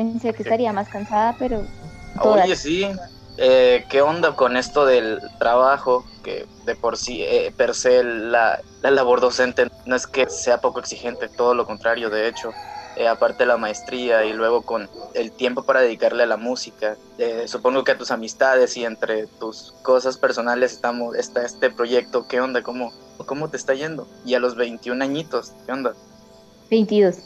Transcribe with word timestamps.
Pensé 0.00 0.32
que 0.32 0.42
estaría 0.42 0.72
más 0.72 0.88
cansada, 0.88 1.36
pero... 1.38 1.62
Oye, 2.20 2.56
sí. 2.56 2.86
Eh, 3.36 3.84
¿Qué 3.90 4.00
onda 4.00 4.34
con 4.34 4.56
esto 4.56 4.86
del 4.86 5.20
trabajo? 5.38 6.06
Que 6.24 6.46
de 6.64 6.74
por 6.74 6.96
sí, 6.96 7.22
eh, 7.22 7.52
per 7.54 7.74
se, 7.74 8.02
la, 8.02 8.60
la 8.80 8.90
labor 8.90 9.20
docente 9.20 9.70
no 9.84 9.94
es 9.94 10.06
que 10.06 10.28
sea 10.30 10.62
poco 10.62 10.80
exigente, 10.80 11.28
todo 11.28 11.54
lo 11.54 11.66
contrario, 11.66 12.08
de 12.08 12.28
hecho. 12.28 12.50
Eh, 12.96 13.06
aparte 13.06 13.44
de 13.44 13.46
la 13.46 13.56
maestría 13.56 14.24
y 14.24 14.32
luego 14.32 14.62
con 14.62 14.88
el 15.14 15.32
tiempo 15.32 15.62
para 15.62 15.80
dedicarle 15.80 16.22
a 16.22 16.26
la 16.26 16.36
música. 16.36 16.96
Eh, 17.18 17.44
supongo 17.46 17.84
que 17.84 17.92
a 17.92 17.98
tus 17.98 18.10
amistades 18.10 18.76
y 18.76 18.84
entre 18.84 19.26
tus 19.26 19.74
cosas 19.82 20.16
personales 20.16 20.72
estamos, 20.72 21.14
está 21.14 21.44
este 21.44 21.70
proyecto. 21.70 22.26
¿Qué 22.26 22.40
onda? 22.40 22.62
¿Cómo, 22.62 22.92
¿Cómo 23.26 23.48
te 23.48 23.58
está 23.58 23.74
yendo? 23.74 24.08
Y 24.24 24.34
a 24.34 24.40
los 24.40 24.56
21 24.56 25.04
añitos, 25.04 25.52
¿qué 25.66 25.72
onda? 25.72 25.94
22. 26.70 27.16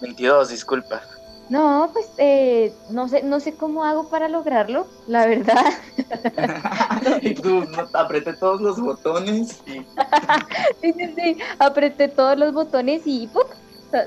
22, 0.00 0.48
disculpa. 0.48 1.02
No, 1.48 1.90
pues 1.92 2.10
eh, 2.18 2.74
no 2.90 3.08
sé, 3.08 3.22
no 3.22 3.38
sé 3.38 3.54
cómo 3.54 3.84
hago 3.84 4.08
para 4.08 4.28
lograrlo, 4.28 4.86
la 5.06 5.26
verdad. 5.26 5.64
y 7.22 7.34
tú 7.34 7.64
apreté 7.92 8.32
todos 8.34 8.60
los 8.60 8.80
botones 8.80 9.62
sí, 10.80 10.92
sí, 10.92 11.14
sí, 11.16 11.38
apreté 11.58 12.08
todos 12.08 12.36
los 12.36 12.52
botones 12.52 13.02
y 13.06 13.28
¡pum! 13.28 13.44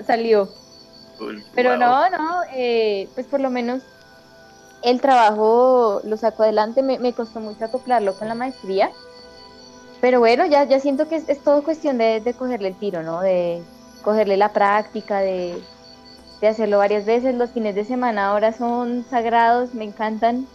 salió. 0.06 0.50
Pero 1.54 1.78
no, 1.78 2.10
no, 2.10 2.42
eh, 2.54 3.08
pues 3.14 3.26
por 3.28 3.40
lo 3.42 3.50
menos 3.50 3.84
el 4.84 5.02
trabajo 5.02 6.02
lo 6.06 6.18
saco 6.18 6.44
adelante, 6.44 6.82
me, 6.82 7.00
me, 7.00 7.14
costó 7.14 7.40
mucho 7.40 7.66
acoplarlo 7.66 8.18
con 8.18 8.30
la 8.30 8.36
maestría, 8.36 8.90
pero 10.00 10.20
bueno, 10.20 10.46
ya, 10.46 10.64
ya 10.64 10.80
siento 10.80 11.10
que 11.10 11.18
es, 11.18 11.44
todo 11.44 11.64
cuestión 11.64 11.98
de, 11.98 12.22
de, 12.22 12.34
cogerle 12.34 12.70
el 12.70 12.80
tiro, 12.80 13.04
¿no? 13.04 13.20
De 13.20 13.62
cogerle 14.02 14.38
la 14.38 14.54
práctica, 14.54 15.20
de, 15.20 15.62
de 16.42 16.48
hacerlo 16.48 16.78
varias 16.78 17.06
veces, 17.06 17.36
los 17.36 17.52
fines 17.52 17.76
de 17.76 17.86
semana 17.86 18.28
ahora 18.28 18.54
son 18.54 19.06
sagrados, 19.10 19.74
me 19.74 19.84
encantan. 19.84 20.48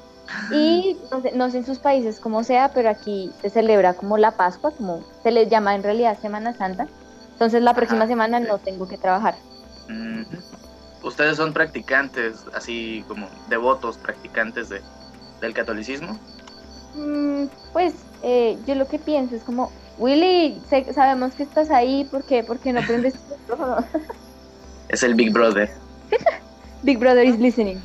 Y 0.50 0.96
no 1.10 1.20
sé, 1.20 1.32
no 1.32 1.50
sé, 1.50 1.58
en 1.58 1.66
sus 1.66 1.78
países 1.78 2.20
cómo 2.20 2.42
sea, 2.42 2.70
pero 2.72 2.88
aquí 2.88 3.30
se 3.42 3.50
celebra 3.50 3.94
como 3.94 4.16
la 4.16 4.32
Pascua, 4.32 4.70
como 4.70 5.04
se 5.22 5.30
le 5.30 5.46
llama 5.48 5.74
en 5.74 5.82
realidad 5.82 6.18
Semana 6.20 6.54
Santa. 6.54 6.86
Entonces 7.32 7.62
la 7.62 7.74
próxima 7.74 8.06
semana 8.06 8.40
no 8.40 8.58
tengo 8.58 8.88
que 8.88 8.96
trabajar. 8.96 9.34
¿Ustedes 11.02 11.36
son 11.36 11.52
practicantes, 11.52 12.46
así 12.54 13.04
como 13.06 13.28
devotos, 13.48 13.98
practicantes 13.98 14.70
de, 14.70 14.80
del 15.40 15.52
catolicismo? 15.52 16.18
Mm, 16.94 17.46
pues 17.72 17.94
eh, 18.22 18.56
yo 18.66 18.74
lo 18.74 18.88
que 18.88 18.98
pienso 18.98 19.34
es 19.34 19.42
como, 19.42 19.70
Willy, 19.98 20.62
sabemos 20.94 21.34
que 21.34 21.42
estás 21.42 21.70
ahí, 21.70 22.04
¿por 22.10 22.24
qué? 22.24 22.42
¿Por 22.42 22.58
qué 22.58 22.72
no 22.72 22.80
prendes 22.86 23.14
tu 23.14 23.34
micrófono? 23.38 23.84
Es 24.88 25.02
el 25.02 25.14
Big 25.14 25.32
Brother. 25.32 25.70
Big 26.82 26.98
Brother 26.98 27.24
is 27.24 27.38
listening. 27.38 27.80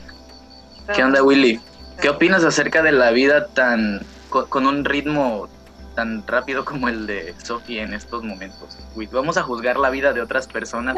¿Qué 0.94 1.04
onda, 1.04 1.24
Willy? 1.24 1.60
¿Qué 2.02 2.10
opinas 2.10 2.44
acerca 2.44 2.82
de 2.82 2.92
la 2.92 3.12
vida 3.12 3.48
tan 3.48 4.02
con, 4.30 4.66
un 4.66 4.86
ritmo 4.86 5.48
tan 5.96 6.26
rápido 6.26 6.66
como 6.66 6.88
el 6.90 7.08
de 7.08 7.34
Sophie 7.44 7.82
en 7.82 7.94
estos 7.94 8.24
momentos? 8.24 8.78
Vamos 9.12 9.38
a 9.38 9.44
juzgar 9.44 9.78
la 9.78 9.90
vida 9.90 10.14
de 10.14 10.22
otras 10.22 10.48
personas 10.48 10.96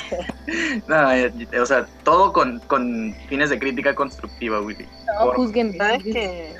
no, 0.88 1.12
eh, 1.12 1.32
o 1.60 1.66
sea, 1.66 1.86
todo 2.02 2.32
con, 2.32 2.60
con, 2.60 3.14
fines 3.28 3.50
de 3.50 3.58
crítica 3.58 3.94
constructiva, 3.94 4.60
Willy. 4.60 4.86
No, 5.06 5.32
juzguen. 5.32 5.76
¿Sabes 5.76 6.02
que, 6.02 6.54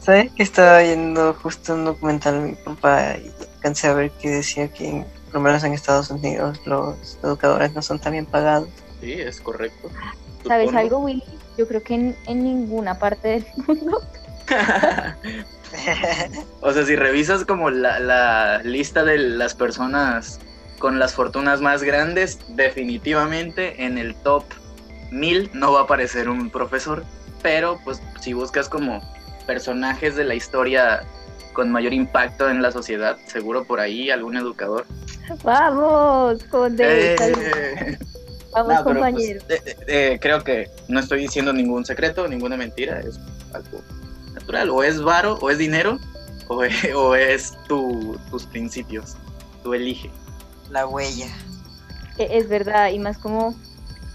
¿Sabes 0.00 0.32
que 0.32 0.42
estaba 0.42 0.80
viendo 0.80 1.34
justo 1.34 1.74
un 1.74 1.84
documental 1.84 2.40
mi 2.40 2.54
papá 2.54 3.16
y 3.16 3.30
alcancé 3.56 3.88
a 3.88 3.94
ver 3.94 4.10
que 4.12 4.28
decía 4.28 4.68
que, 4.68 5.04
por 5.30 5.40
lo 5.40 5.42
menos 5.42 5.62
en 5.62 5.72
Estados 5.72 6.10
Unidos, 6.10 6.60
los 6.66 7.18
educadores 7.22 7.72
no 7.72 7.82
son 7.82 8.00
tan 8.00 8.12
bien 8.12 8.26
pagados? 8.26 8.68
Sí, 9.00 9.12
es 9.12 9.40
correcto. 9.40 9.88
¿Sabes 10.46 10.74
algo, 10.74 10.98
Willy? 10.98 11.22
Yo 11.56 11.68
creo 11.68 11.82
que 11.82 11.94
en, 11.94 12.16
en 12.26 12.42
ninguna 12.42 12.98
parte 12.98 13.28
del 13.28 13.46
mundo. 13.66 14.02
o 16.60 16.72
sea, 16.72 16.84
si 16.84 16.96
revisas 16.96 17.44
como 17.44 17.70
la, 17.70 18.00
la 18.00 18.60
lista 18.64 19.04
de 19.04 19.18
las 19.18 19.54
personas 19.54 20.40
con 20.80 20.98
las 20.98 21.14
fortunas 21.14 21.60
más 21.60 21.84
grandes, 21.84 22.40
definitivamente 22.48 23.84
en 23.84 23.98
el 23.98 24.16
top 24.16 24.44
1000 25.12 25.50
no 25.54 25.72
va 25.72 25.80
a 25.80 25.82
aparecer 25.84 26.28
un 26.28 26.50
profesor, 26.50 27.04
pero 27.42 27.78
pues 27.84 28.02
si 28.20 28.32
buscas 28.32 28.68
como 28.68 29.00
personajes 29.46 30.16
de 30.16 30.24
la 30.24 30.34
historia 30.34 31.04
con 31.52 31.70
mayor 31.70 31.92
impacto 31.92 32.48
en 32.48 32.62
la 32.62 32.72
sociedad, 32.72 33.18
seguro 33.26 33.64
por 33.64 33.80
ahí 33.80 34.10
algún 34.10 34.36
educador. 34.36 34.86
Vamos, 35.42 36.42
con 36.44 36.76
eh, 36.78 37.16
Vamos, 38.52 38.72
pues, 38.82 38.82
compañero. 38.82 39.40
Eh, 39.48 39.76
eh, 39.86 40.18
creo 40.20 40.42
que 40.42 40.68
no 40.88 41.00
estoy 41.00 41.20
diciendo 41.20 41.52
ningún 41.52 41.84
secreto, 41.84 42.26
ninguna 42.26 42.56
mentira, 42.56 43.00
es 43.00 43.18
algo 43.52 43.80
natural. 44.34 44.70
O 44.70 44.82
es 44.82 45.00
varo, 45.00 45.38
o 45.40 45.50
es 45.50 45.58
dinero, 45.58 45.98
o, 46.48 46.62
o 46.96 47.14
es 47.14 47.52
tu, 47.68 48.18
tus 48.30 48.44
principios. 48.46 49.16
Tú 49.62 49.74
elige 49.74 50.10
la 50.70 50.86
huella. 50.86 51.28
E, 52.18 52.38
es 52.38 52.48
verdad, 52.48 52.90
y 52.90 52.98
más 52.98 53.18
como 53.18 53.54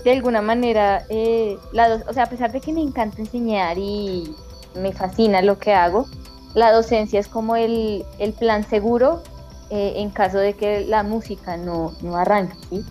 de 0.03 0.11
alguna 0.11 0.41
manera, 0.41 1.05
eh, 1.09 1.57
la 1.71 2.03
o 2.07 2.13
sea, 2.13 2.23
a 2.23 2.29
pesar 2.29 2.51
de 2.51 2.61
que 2.61 2.73
me 2.73 2.81
encanta 2.81 3.19
enseñar 3.19 3.77
y 3.77 4.35
me 4.75 4.91
fascina 4.91 5.41
lo 5.41 5.57
que 5.57 5.73
hago, 5.73 6.07
la 6.53 6.71
docencia 6.71 7.19
es 7.19 7.27
como 7.27 7.55
el, 7.55 8.05
el 8.19 8.33
plan 8.33 8.67
seguro 8.69 9.23
eh, 9.69 9.93
en 9.97 10.09
caso 10.09 10.37
de 10.37 10.53
que 10.53 10.85
la 10.85 11.03
música 11.03 11.57
no, 11.57 11.93
no 12.01 12.17
arranque, 12.17 12.55
¿sí? 12.69 12.85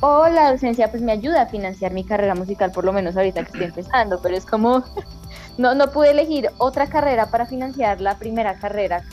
O 0.00 0.28
la 0.28 0.52
docencia 0.52 0.90
pues 0.90 1.02
me 1.02 1.12
ayuda 1.12 1.42
a 1.42 1.46
financiar 1.46 1.92
mi 1.92 2.04
carrera 2.04 2.34
musical, 2.34 2.70
por 2.70 2.84
lo 2.84 2.92
menos 2.92 3.16
ahorita 3.16 3.42
que 3.42 3.46
estoy 3.46 3.64
empezando, 3.64 4.20
pero 4.22 4.36
es 4.36 4.44
como 4.44 4.84
no, 5.58 5.74
no 5.74 5.90
pude 5.90 6.10
elegir 6.10 6.50
otra 6.58 6.86
carrera 6.86 7.30
para 7.30 7.46
financiar 7.46 8.00
la 8.00 8.18
primera 8.18 8.58
carrera, 8.58 9.04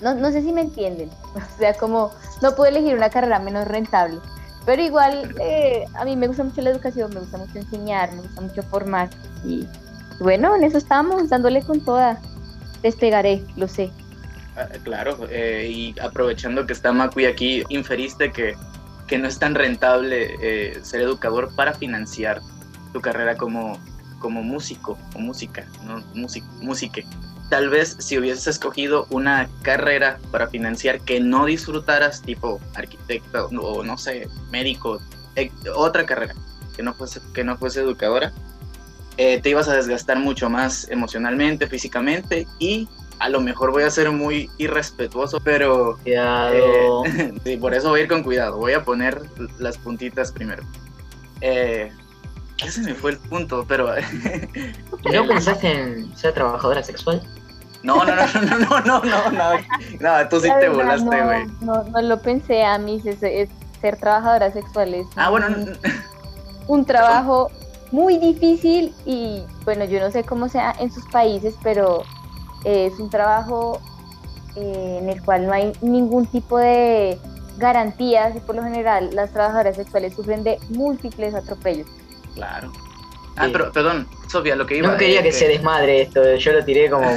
no, 0.00 0.14
no 0.14 0.32
sé 0.32 0.42
si 0.42 0.52
me 0.52 0.62
entienden, 0.62 1.10
o 1.34 1.58
sea, 1.58 1.74
como 1.74 2.10
no 2.42 2.54
pude 2.54 2.70
elegir 2.70 2.96
una 2.96 3.10
carrera 3.10 3.38
menos 3.38 3.66
rentable, 3.66 4.18
pero 4.66 4.82
igual 4.82 5.34
eh, 5.40 5.84
a 5.94 6.04
mí 6.04 6.16
me 6.16 6.26
gusta 6.26 6.44
mucho 6.44 6.62
la 6.62 6.70
educación, 6.70 7.12
me 7.12 7.20
gusta 7.20 7.38
mucho 7.38 7.58
enseñar, 7.58 8.12
me 8.12 8.22
gusta 8.22 8.40
mucho 8.40 8.62
formar 8.62 9.10
y 9.44 9.68
bueno, 10.20 10.54
en 10.54 10.62
eso 10.62 10.78
estamos, 10.78 11.28
dándole 11.28 11.62
con 11.62 11.80
toda, 11.84 12.20
despegaré, 12.82 13.44
lo 13.56 13.66
sé. 13.66 13.90
Ah, 14.56 14.68
claro, 14.84 15.18
eh, 15.30 15.68
y 15.68 15.94
aprovechando 16.00 16.64
que 16.64 16.72
está 16.72 16.92
Macui 16.92 17.24
aquí, 17.24 17.64
inferiste 17.70 18.30
que, 18.30 18.56
que 19.08 19.18
no 19.18 19.26
es 19.26 19.38
tan 19.38 19.54
rentable 19.54 20.36
eh, 20.40 20.78
ser 20.82 21.00
educador 21.00 21.54
para 21.56 21.74
financiar 21.74 22.40
tu 22.92 23.00
carrera 23.00 23.36
como, 23.36 23.80
como 24.20 24.44
músico 24.44 24.96
o 25.16 25.18
música, 25.18 25.66
¿no? 25.84 26.04
música. 26.14 27.02
Tal 27.50 27.68
vez 27.68 27.96
si 27.98 28.16
hubieses 28.16 28.46
escogido 28.46 29.06
una 29.10 29.48
carrera 29.62 30.18
para 30.30 30.48
financiar 30.48 31.00
que 31.00 31.18
no 31.18 31.46
disfrutaras, 31.46 32.22
tipo 32.22 32.60
arquitecto 32.74 33.48
o 33.48 33.82
no 33.82 33.98
sé, 33.98 34.28
médico, 34.52 35.00
eh, 35.34 35.50
otra 35.74 36.06
carrera 36.06 36.34
que 36.76 36.82
no 36.84 36.94
fuese, 36.94 37.20
que 37.34 37.42
no 37.42 37.58
fuese 37.58 37.80
educadora, 37.80 38.32
te 39.16 39.48
ibas 39.48 39.68
a 39.68 39.76
desgastar 39.76 40.18
mucho 40.18 40.50
más 40.50 40.88
emocionalmente, 40.90 41.68
físicamente 41.68 42.48
y 42.58 42.88
a 43.18 43.28
lo 43.28 43.40
mejor 43.40 43.72
voy 43.72 43.84
a 43.84 43.90
ser 43.90 44.10
muy 44.10 44.50
irrespetuoso, 44.58 45.40
pero 45.40 45.98
cuidado. 46.02 47.04
Eh, 47.04 47.32
sí, 47.44 47.56
por 47.56 47.74
eso 47.74 47.90
voy 47.90 48.00
a 48.00 48.02
ir 48.04 48.08
con 48.08 48.22
cuidado. 48.22 48.56
Voy 48.56 48.72
a 48.72 48.84
poner 48.84 49.22
las 49.58 49.78
puntitas 49.78 50.32
primero. 50.32 50.62
Eh, 51.40 51.90
ese 52.64 52.80
me 52.82 52.94
fue 52.94 53.12
el 53.12 53.18
punto, 53.18 53.64
pero... 53.66 53.90
¿No 55.12 55.26
pensaste 55.26 55.70
en 55.70 56.16
ser 56.16 56.34
trabajadora 56.34 56.82
sexual? 56.82 57.22
No, 57.82 58.02
no, 58.04 58.16
no, 58.16 58.26
no, 58.26 58.58
no, 58.58 58.80
no, 58.80 59.04
no, 59.04 59.30
no, 59.30 59.50
no, 60.00 60.28
tú 60.30 60.40
sí 60.40 60.48
te 60.58 60.68
volaste, 60.70 61.04
güey. 61.04 61.46
No, 61.60 61.82
no, 61.84 62.00
lo 62.00 62.20
pensé 62.22 62.64
a 62.64 62.78
mí, 62.78 63.02
es, 63.04 63.20
ser 63.80 63.96
trabajadora 63.98 64.50
sexual 64.50 64.94
es 64.94 65.06
ah, 65.16 65.28
bueno, 65.28 65.48
un 66.68 66.86
trabajo 66.86 67.50
muy 67.92 68.16
difícil 68.16 68.94
y 69.04 69.44
bueno, 69.66 69.84
yo 69.84 70.00
no 70.00 70.10
sé 70.10 70.24
cómo 70.24 70.48
sea 70.48 70.74
en 70.80 70.90
sus 70.90 71.04
países, 71.08 71.54
pero 71.62 72.02
es 72.64 72.98
un 72.98 73.10
trabajo 73.10 73.80
eh, 74.56 74.98
en 75.00 75.08
el 75.08 75.22
cual 75.22 75.46
no 75.46 75.52
hay 75.52 75.72
ningún 75.80 76.26
tipo 76.26 76.58
de 76.58 77.18
garantías 77.58 78.34
y 78.36 78.40
por 78.40 78.56
lo 78.56 78.62
general 78.62 79.10
las 79.14 79.32
trabajadoras 79.32 79.76
sexuales 79.76 80.14
sufren 80.14 80.42
de 80.44 80.58
múltiples 80.70 81.34
atropellos. 81.34 81.86
Claro. 82.34 82.72
Ah, 83.36 83.48
pero 83.52 83.72
perdón, 83.72 84.06
Sofía, 84.28 84.54
lo 84.56 84.66
que 84.66 84.78
iba 84.78 84.92
No 84.92 84.96
quería 84.96 85.22
que, 85.22 85.32
se 85.32 85.48
desmadre 85.48 86.02
esto, 86.02 86.36
yo 86.36 86.52
lo 86.52 86.64
tiré 86.64 86.88
como. 86.88 87.10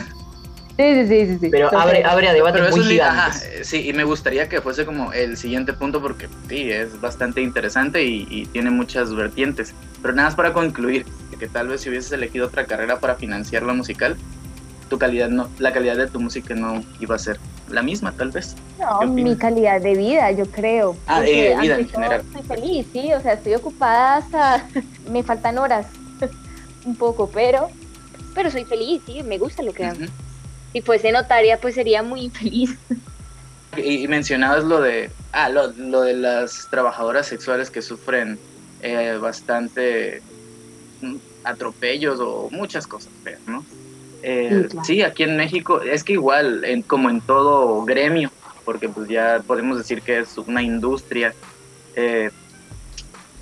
Sí, 0.78 1.08
sí, 1.08 1.26
sí, 1.26 1.38
sí. 1.40 1.50
Pero 1.50 1.76
abre, 1.76 2.04
abre 2.04 2.28
a 2.28 2.34
debates 2.34 2.70
muy 2.70 2.86
gigantes. 2.86 3.68
sí, 3.68 3.90
y 3.90 3.94
me 3.94 4.04
gustaría 4.04 4.48
que 4.48 4.62
fuese 4.62 4.86
como 4.86 5.12
el 5.12 5.36
siguiente 5.36 5.74
punto 5.74 6.02
porque 6.02 6.28
sí, 6.48 6.72
es 6.72 7.02
bastante 7.02 7.42
interesante 7.42 8.04
y, 8.04 8.48
tiene 8.52 8.70
muchas 8.70 9.14
vertientes. 9.16 9.74
Pero 10.02 10.14
nada 10.14 10.30
más 10.30 10.36
para 10.36 10.54
concluir, 10.54 11.06
que 11.40 11.48
tal 11.48 11.68
vez 11.68 11.82
si 11.82 11.90
hubieses 11.90 12.12
elegido 12.12 12.48
otra 12.48 12.66
carrera 12.66 13.00
para 13.00 13.16
financiar 13.16 13.64
la 13.64 13.74
musical, 13.74 14.18
tu 14.90 14.98
calidad 14.98 15.30
no, 15.30 15.50
la 15.60 15.72
calidad 15.74 15.98
de 15.98 16.08
tu 16.08 16.20
música 16.20 16.56
no 16.56 16.84
iba 17.00 17.16
a 17.16 17.20
ser 17.20 17.40
la 17.70 17.82
misma 17.82 18.12
tal 18.12 18.32
vez. 18.32 18.56
No, 18.80 19.00
¿Qué 19.00 19.06
mi 19.08 19.36
calidad 19.36 19.82
de 19.82 19.96
vida, 19.96 20.32
yo 20.32 20.46
creo. 20.46 20.96
Ah, 21.08 21.24
eh, 21.26 21.56
vida 21.60 21.80
en 21.80 21.90
general. 21.90 22.22
Estoy 22.22 22.58
feliz, 22.58 22.88
sí, 22.94 23.14
o 23.14 23.22
sea, 23.22 23.34
estoy 23.34 23.56
ocupada 23.56 24.18
hasta. 24.18 24.68
me 25.12 25.24
faltan 25.24 25.58
horas, 25.58 25.88
un 26.86 26.96
poco, 26.96 27.30
pero. 27.30 27.70
Pero 28.34 28.52
soy 28.52 28.66
feliz, 28.66 29.02
sí, 29.06 29.24
me 29.24 29.38
gusta 29.38 29.64
lo 29.64 29.74
que 29.74 29.86
hago. 29.86 30.06
Si 30.72 30.82
fuese 30.82 31.12
notaria, 31.12 31.60
pues 31.60 31.76
sería 31.76 32.04
muy 32.04 32.22
infeliz. 32.22 32.78
Y, 33.76 34.04
y 34.04 34.08
mencionabas 34.08 34.64
lo 34.64 34.82
de, 34.82 35.12
ah, 35.34 35.50
lo, 35.50 35.68
lo 35.74 36.02
de 36.02 36.14
las 36.16 36.68
trabajadoras 36.72 37.28
sexuales 37.28 37.70
que 37.70 37.84
sufren 37.84 38.40
eh, 38.82 39.18
bastante 39.20 40.22
mm, 41.02 41.16
atropellos 41.44 42.20
o 42.20 42.50
muchas 42.52 42.86
cosas 42.88 43.12
feas, 43.24 43.40
¿no? 43.48 43.66
Eh, 44.22 44.50
Sí, 44.64 44.68
claro. 44.70 44.86
sí, 44.86 45.02
aquí 45.04 45.24
en 45.24 45.38
México 45.38 45.82
es 45.82 46.04
que 46.04 46.14
igual, 46.14 46.64
en- 46.66 46.84
como 46.84 47.10
en 47.10 47.22
todo 47.22 47.84
gremio, 47.86 48.30
porque 48.64 48.90
pues 48.90 49.08
ya 49.10 49.42
podemos 49.46 49.78
decir 49.78 50.02
que 50.04 50.20
es 50.20 50.38
una 50.38 50.62
industria, 50.64 51.34
eh, 51.94 52.30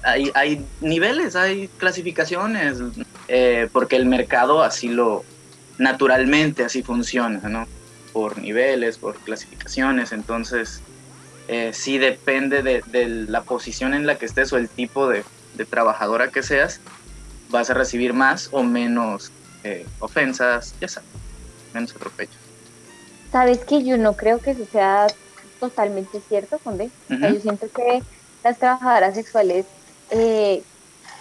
hay, 0.03 0.31
hay 0.35 0.67
niveles, 0.79 1.35
hay 1.35 1.69
clasificaciones, 1.77 2.79
eh, 3.27 3.67
porque 3.73 3.95
el 3.95 4.05
mercado 4.05 4.61
así 4.61 4.89
lo, 4.89 5.25
naturalmente 5.77 6.63
así 6.63 6.83
funciona, 6.83 7.39
¿no? 7.49 7.65
Por 8.11 8.37
niveles, 8.37 8.99
por 8.99 9.21
clasificaciones, 9.21 10.11
entonces 10.11 10.83
eh, 11.47 11.71
sí 11.73 11.97
depende 11.97 12.61
de, 12.61 12.81
de 12.85 13.07
la 13.07 13.43
posición 13.43 13.93
en 13.93 14.05
la 14.05 14.17
que 14.17 14.25
estés 14.25 14.53
o 14.53 14.57
el 14.57 14.69
tipo 14.69 15.07
de, 15.07 15.25
de 15.53 15.65
trabajadora 15.65 16.29
que 16.29 16.43
seas, 16.43 16.81
vas 17.47 17.69
a 17.69 17.73
recibir 17.73 18.13
más 18.13 18.47
o 18.51 18.63
menos 18.63 19.31
eh, 19.65 19.85
ofensas, 19.99 20.77
ya 20.79 20.87
sabes, 20.87 21.09
menos 21.73 21.95
atropellos. 21.95 22.39
Sabes 23.31 23.65
que 23.65 23.83
yo 23.83 23.97
no 23.97 24.15
creo 24.15 24.39
que 24.39 24.51
eso 24.51 24.65
sea 24.65 25.07
totalmente 25.59 26.21
cierto, 26.21 26.59
Conde. 26.59 26.91
O 27.09 27.17
sea, 27.19 27.29
Ujú. 27.29 27.35
yo 27.35 27.41
siento 27.41 27.67
que 27.73 28.01
las 28.43 28.59
trabajadoras 28.59 29.15
sexuales 29.15 29.65
eh, 30.11 30.63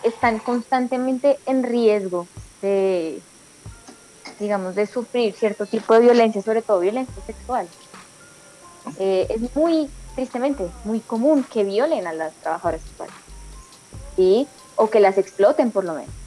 están 0.03 0.41
constantemente 0.41 1.41
en 1.47 1.63
riesgo 1.63 2.29
de, 2.61 3.25
digamos, 4.39 4.75
de 4.75 4.87
sufrir 4.87 5.35
cierto 5.35 5.67
tipo 5.67 5.95
de 5.95 6.01
violencia, 6.01 6.43
sobre 6.43 6.63
todo 6.63 6.81
violencia 6.81 7.23
sexual. 7.27 7.71
Eh, 8.99 9.27
es 9.31 9.51
muy, 9.55 9.93
tristemente, 10.15 10.71
muy 10.83 11.03
común 11.03 11.45
que 11.51 11.65
violen 11.65 12.07
a 12.07 12.13
las 12.13 12.39
trabajadoras 12.41 12.83
sexuales. 12.83 13.15
¿Sí? 14.17 14.49
O 14.77 14.91
que 14.91 15.01
las 15.01 15.19
exploten, 15.19 15.73
por 15.73 15.85
lo 15.85 15.95
menos. 15.95 16.24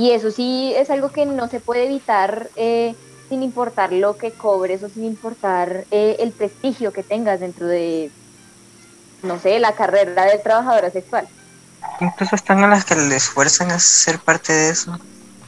Y 0.00 0.12
eso 0.12 0.30
sí 0.30 0.72
es 0.76 0.88
algo 0.90 1.12
que 1.12 1.26
no 1.26 1.46
se 1.48 1.60
puede 1.60 1.84
evitar 1.84 2.50
eh, 2.56 2.96
sin 3.28 3.42
importar 3.42 3.92
lo 3.92 4.16
que 4.16 4.34
cobres 4.36 4.82
o 4.82 4.88
sin 4.88 5.04
importar 5.04 5.86
eh, 5.90 6.16
el 6.20 6.34
prestigio 6.34 6.92
que 6.92 7.04
tengas 7.04 7.40
dentro 7.40 7.66
de, 7.66 8.14
no 9.22 9.38
sé, 9.38 9.58
la 9.60 9.74
carrera 9.74 10.24
de 10.26 10.38
trabajadora 10.38 10.90
sexual. 10.90 11.28
Incluso 12.00 12.34
están 12.36 12.64
a 12.64 12.68
las 12.68 12.84
que 12.84 12.96
les 12.96 13.28
fuerzan 13.28 13.70
a 13.70 13.78
ser 13.78 14.18
parte 14.20 14.52
de 14.52 14.70
eso. 14.70 14.98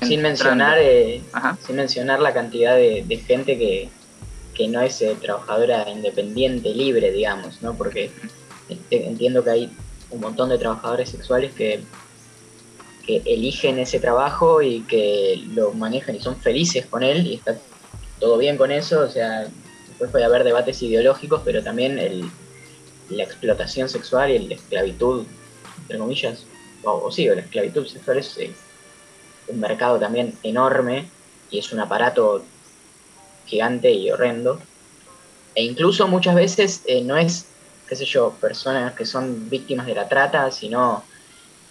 Sin 0.00 0.20
mencionar, 0.22 0.78
eh, 0.80 1.24
sin 1.60 1.76
mencionar 1.76 2.20
la 2.20 2.34
cantidad 2.34 2.74
de, 2.74 3.04
de 3.06 3.16
gente 3.18 3.56
que, 3.58 3.90
que 4.54 4.68
no 4.68 4.80
es 4.80 5.00
eh, 5.02 5.16
trabajadora 5.20 5.88
independiente, 5.90 6.70
libre, 6.74 7.12
digamos, 7.12 7.62
¿no? 7.62 7.76
Porque 7.76 8.12
ent- 8.68 8.86
entiendo 8.90 9.44
que 9.44 9.50
hay 9.50 9.76
un 10.10 10.20
montón 10.20 10.48
de 10.50 10.58
trabajadores 10.58 11.10
sexuales 11.10 11.54
que, 11.54 11.88
que 13.06 13.22
eligen 13.26 13.78
ese 13.78 13.98
trabajo 14.00 14.62
y 14.62 14.82
que 14.82 15.42
lo 15.48 15.72
manejan 15.72 16.16
y 16.16 16.20
son 16.20 16.36
felices 16.36 16.86
con 16.86 17.02
él 17.02 17.26
y 17.26 17.34
está 17.34 17.58
todo 18.20 18.38
bien 18.38 18.56
con 18.56 18.70
eso, 18.70 19.00
o 19.00 19.08
sea, 19.08 19.48
después 19.88 20.10
puede 20.10 20.24
haber 20.24 20.44
debates 20.44 20.80
ideológicos, 20.82 21.42
pero 21.44 21.62
también 21.62 21.98
el, 21.98 22.30
la 23.10 23.24
explotación 23.24 23.88
sexual 23.88 24.30
y 24.30 24.38
la 24.48 24.54
esclavitud, 24.54 25.26
entre 25.82 25.98
comillas, 25.98 26.44
o, 26.84 27.10
sí, 27.10 27.28
o 27.28 27.34
la 27.34 27.42
esclavitud 27.42 27.86
sexual 27.86 28.18
es 28.18 28.38
eh, 28.38 28.52
un 29.48 29.60
mercado 29.60 29.98
también 29.98 30.34
enorme 30.42 31.08
y 31.50 31.58
es 31.58 31.72
un 31.72 31.80
aparato 31.80 32.44
gigante 33.46 33.90
y 33.90 34.10
horrendo. 34.10 34.60
E 35.54 35.64
incluso 35.64 36.08
muchas 36.08 36.34
veces 36.34 36.82
eh, 36.86 37.02
no 37.02 37.16
es, 37.16 37.46
qué 37.88 37.96
sé 37.96 38.04
yo, 38.04 38.32
personas 38.40 38.94
que 38.94 39.04
son 39.04 39.50
víctimas 39.50 39.86
de 39.86 39.94
la 39.94 40.08
trata, 40.08 40.50
sino 40.50 41.04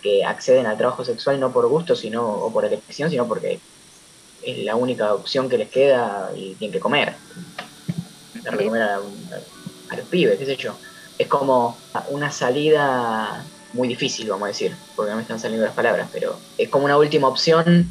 que 0.01 0.23
acceden 0.25 0.65
al 0.65 0.77
trabajo 0.77 1.05
sexual 1.05 1.39
no 1.39 1.51
por 1.51 1.67
gusto 1.67 1.95
sino, 1.95 2.27
o 2.27 2.51
por 2.51 2.65
elección, 2.65 3.09
sino 3.09 3.27
porque 3.27 3.59
es 4.43 4.57
la 4.59 4.75
única 4.75 5.13
opción 5.13 5.49
que 5.49 5.57
les 5.57 5.69
queda 5.69 6.31
y 6.35 6.55
tienen 6.55 6.73
que 6.73 6.79
comer. 6.79 7.13
Darle 8.43 8.63
de 8.63 8.69
comer 8.69 8.81
a, 8.81 8.99
los 9.95 10.07
pibes, 10.09 10.37
qué 10.39 10.45
sé 10.45 10.57
yo. 10.57 10.73
Es 11.17 11.27
como 11.27 11.77
una 12.09 12.31
salida 12.31 13.45
muy 13.73 13.87
difícil, 13.87 14.29
vamos 14.29 14.45
a 14.45 14.47
decir, 14.47 14.75
porque 14.95 15.11
no 15.11 15.17
me 15.17 15.21
están 15.21 15.39
saliendo 15.39 15.65
las 15.65 15.75
palabras, 15.75 16.09
pero 16.11 16.35
es 16.57 16.69
como 16.69 16.85
una 16.85 16.97
última 16.97 17.27
opción 17.27 17.89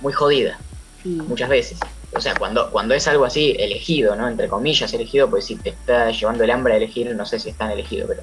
muy 0.00 0.12
jodida 0.12 0.58
Sí. 1.02 1.08
muchas 1.28 1.48
veces. 1.48 1.78
O 2.14 2.20
sea, 2.20 2.34
cuando, 2.34 2.70
cuando 2.70 2.94
es 2.94 3.06
algo 3.08 3.24
así 3.24 3.54
elegido, 3.58 4.16
¿no? 4.16 4.28
Entre 4.28 4.48
comillas, 4.48 4.92
elegido, 4.94 5.28
pues 5.28 5.44
si 5.44 5.56
te 5.56 5.70
está 5.70 6.10
llevando 6.10 6.44
el 6.44 6.50
hambre 6.50 6.74
a 6.74 6.76
elegir, 6.78 7.14
no 7.14 7.26
sé 7.26 7.38
si 7.38 7.50
es 7.50 7.56
tan 7.56 7.70
elegido, 7.70 8.08
pero. 8.08 8.22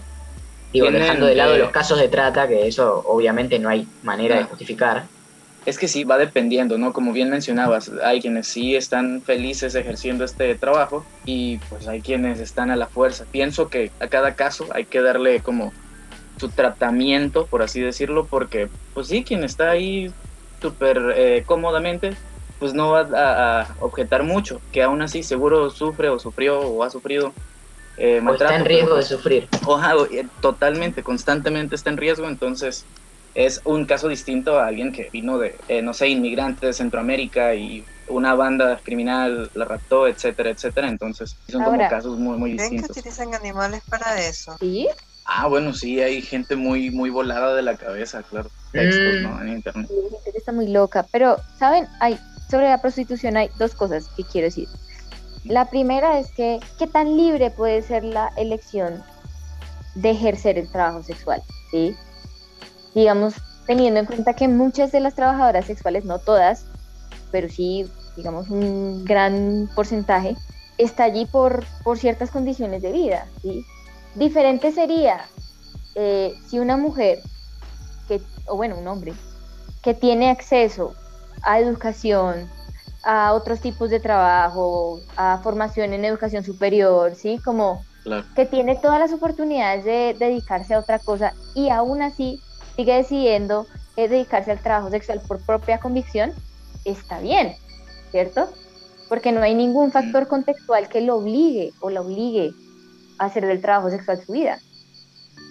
Digo, 0.73 0.87
Tienen, 0.87 1.01
dejando 1.03 1.25
de 1.27 1.35
lado 1.35 1.53
eh, 1.53 1.59
los 1.59 1.71
casos 1.71 1.99
de 1.99 2.09
trata, 2.09 2.47
que 2.47 2.67
eso 2.67 2.99
obviamente 3.05 3.59
no 3.59 3.69
hay 3.69 3.91
manera 4.01 4.35
de 4.37 4.43
No. 4.43 4.49
justificar. 4.49 5.09
Es 5.65 5.77
que 5.77 5.87
sí, 5.87 6.03
va 6.03 6.17
dependiendo, 6.17 6.77
¿no? 6.77 6.91
Como 6.91 7.13
bien 7.13 7.29
mencionabas, 7.29 7.89
hay 8.03 8.19
quienes 8.21 8.47
sí 8.47 8.75
están 8.75 9.23
felices 9.23 9.75
ejerciendo 9.75 10.25
este 10.25 10.57
trabajo 10.57 11.09
y 11.23 11.59
pues 11.69 11.87
hay 11.87 12.01
quienes 12.01 12.39
están 12.41 12.69
a 12.71 12.75
la 12.75 12.89
fuerza. 12.89 13.27
Pienso 13.31 13.69
que 13.69 13.93
a 13.99 14.09
cada 14.09 14.35
caso 14.35 14.67
hay 14.73 14.87
que 14.87 15.01
darle 15.01 15.41
como 15.41 15.75
su 16.39 16.51
tratamiento, 16.51 17.47
por 17.47 17.61
así 17.63 17.81
decirlo, 17.81 18.27
porque 18.27 18.71
pues 18.93 19.07
sí, 19.07 19.23
quien 19.23 19.43
está 19.43 19.71
ahí 19.71 20.07
súper 20.61 20.99
eh, 21.15 21.43
cómodamente, 21.45 22.19
pues 22.57 22.73
no 22.73 22.91
va 22.91 23.01
a, 23.13 23.61
a 23.63 23.75
objetar 23.79 24.23
mucho, 24.23 24.63
que 24.71 24.83
aún 24.83 25.01
así 25.01 25.23
seguro 25.23 25.69
sufre 25.69 26.09
o 26.09 26.19
sufrió 26.19 26.61
o 26.61 26.83
ha 26.83 26.89
sufrido 26.89 27.37
eh, 27.97 28.21
O 28.25 28.33
está 28.33 28.55
en 28.55 28.63
pero, 28.63 28.65
riesgo 28.65 28.89
de 28.89 28.95
pues, 28.95 29.07
sufrir. 29.07 29.47
Oja, 29.65 29.93
eh, 30.11 30.27
totalmente, 30.41 31.03
constantemente 31.03 31.75
está 31.75 31.89
en 31.89 31.97
riesgo, 31.97 32.27
entonces 32.27 32.85
es 33.35 33.61
un 33.65 33.85
caso 33.85 34.07
distinto 34.09 34.59
a 34.59 34.67
alguien 34.67 34.91
que 34.91 35.09
vino 35.11 35.37
de, 35.39 35.55
eh, 35.67 35.81
no 35.81 35.93
sé, 35.93 36.07
inmigrante 36.09 36.67
de 36.67 36.73
Centroamérica 36.73 37.55
y 37.55 37.83
una 38.07 38.35
banda 38.35 38.79
criminal 38.83 39.49
la 39.55 39.65
raptó, 39.65 40.07
etcétera, 40.07 40.49
etcétera, 40.51 40.87
entonces 40.87 41.35
son 41.47 41.63
como 41.63 41.75
Ahora, 41.75 41.89
casos 41.89 42.17
muy, 42.19 42.37
muy 42.37 42.55
¿Creen 42.55 42.69
que 42.69 42.75
distintos. 42.77 42.97
utilizan 42.97 43.33
animales 43.33 43.81
para 43.89 44.19
eso? 44.21 44.55
¿Sí? 44.59 44.87
Ah, 45.25 45.47
bueno, 45.47 45.73
sí, 45.73 46.01
hay 46.01 46.21
gente 46.21 46.55
muy, 46.57 46.91
muy 46.91 47.09
volada 47.09 47.55
de 47.55 47.61
la 47.61 47.77
cabeza, 47.77 48.21
claro, 48.23 48.49
textos, 48.73 49.21
Mm. 49.21 49.23
¿no? 49.23 49.41
En 49.41 49.49
internet. 49.53 49.87
Sí, 49.89 49.95
hay 49.95 50.09
gente 50.11 50.31
que 50.33 50.37
está 50.37 50.51
muy 50.51 50.67
loca. 50.67 51.05
Pero, 51.11 51.37
¿saben? 51.57 51.87
Hay, 52.01 52.19
sobre 52.51 52.67
la 52.67 52.81
prostitución 52.81 53.37
hay 53.37 53.49
dos 53.57 53.73
cosas 53.73 54.09
que 54.17 54.25
quiero 54.25 54.47
decir. 54.47 54.67
La 55.45 55.69
primera 55.69 56.19
es 56.19 56.31
que, 56.31 56.59
¿qué 56.79 56.87
tan 56.87 57.17
libre 57.17 57.51
puede 57.51 57.81
ser 57.81 58.03
la 58.03 58.31
elección 58.37 59.03
de 59.95 60.11
ejercer 60.11 60.57
el 60.57 60.71
trabajo 60.71 61.03
sexual? 61.03 61.43
¿Sí? 61.71 61.95
Digamos, 62.95 63.35
teniendo 63.67 63.99
en 63.99 64.05
cuenta 64.05 64.33
que 64.33 64.47
muchas 64.47 64.91
de 64.91 64.99
las 64.99 65.15
trabajadoras 65.15 65.65
sexuales, 65.65 66.05
no 66.05 66.19
todas, 66.19 66.65
pero 67.31 67.49
sí, 67.49 67.89
digamos, 68.15 68.49
un 68.49 69.03
gran 69.03 69.69
porcentaje, 69.75 70.35
está 70.77 71.03
allí 71.03 71.25
por, 71.25 71.65
por 71.83 71.97
ciertas 71.97 72.31
condiciones 72.31 72.81
de 72.81 72.91
vida, 72.91 73.27
¿sí? 73.41 73.65
Diferente 74.15 74.71
sería 74.71 75.25
eh, 75.95 76.33
si 76.47 76.59
una 76.59 76.77
mujer, 76.77 77.19
que, 78.07 78.21
o 78.47 78.55
bueno, 78.55 78.77
un 78.77 78.87
hombre, 78.87 79.13
que 79.81 79.93
tiene 79.93 80.29
acceso 80.29 80.93
a 81.41 81.59
educación, 81.59 82.49
a 83.03 83.33
otros 83.33 83.59
tipos 83.61 83.89
de 83.89 83.99
trabajo, 83.99 85.01
a 85.17 85.39
formación 85.43 85.93
en 85.93 86.05
educación 86.05 86.43
superior, 86.43 87.15
¿sí? 87.15 87.39
Como 87.43 87.85
Claro. 88.03 88.25
que 88.35 88.45
tiene 88.45 88.75
todas 88.75 88.99
las 88.99 89.13
oportunidades 89.13 89.85
de 89.85 90.15
dedicarse 90.17 90.73
a 90.73 90.79
otra 90.79 90.99
cosa 90.99 91.33
y 91.55 91.69
aún 91.69 92.01
así 92.01 92.41
sigue 92.75 92.95
decidiendo 92.95 93.67
eh, 93.95 94.07
dedicarse 94.07 94.51
al 94.51 94.61
trabajo 94.61 94.89
sexual 94.89 95.21
por 95.27 95.45
propia 95.45 95.77
convicción, 95.77 96.33
está 96.83 97.19
bien, 97.19 97.55
¿cierto? 98.11 98.49
Porque 99.07 99.31
no 99.31 99.41
hay 99.41 99.53
ningún 99.53 99.91
factor 99.91 100.27
contextual 100.27 100.89
que 100.89 101.01
lo 101.01 101.17
obligue 101.17 101.73
o 101.81 101.89
la 101.89 102.01
obligue 102.01 102.51
a 103.19 103.25
hacer 103.25 103.45
del 103.45 103.61
trabajo 103.61 103.89
sexual 103.89 104.19
su 104.25 104.31
vida. 104.31 104.59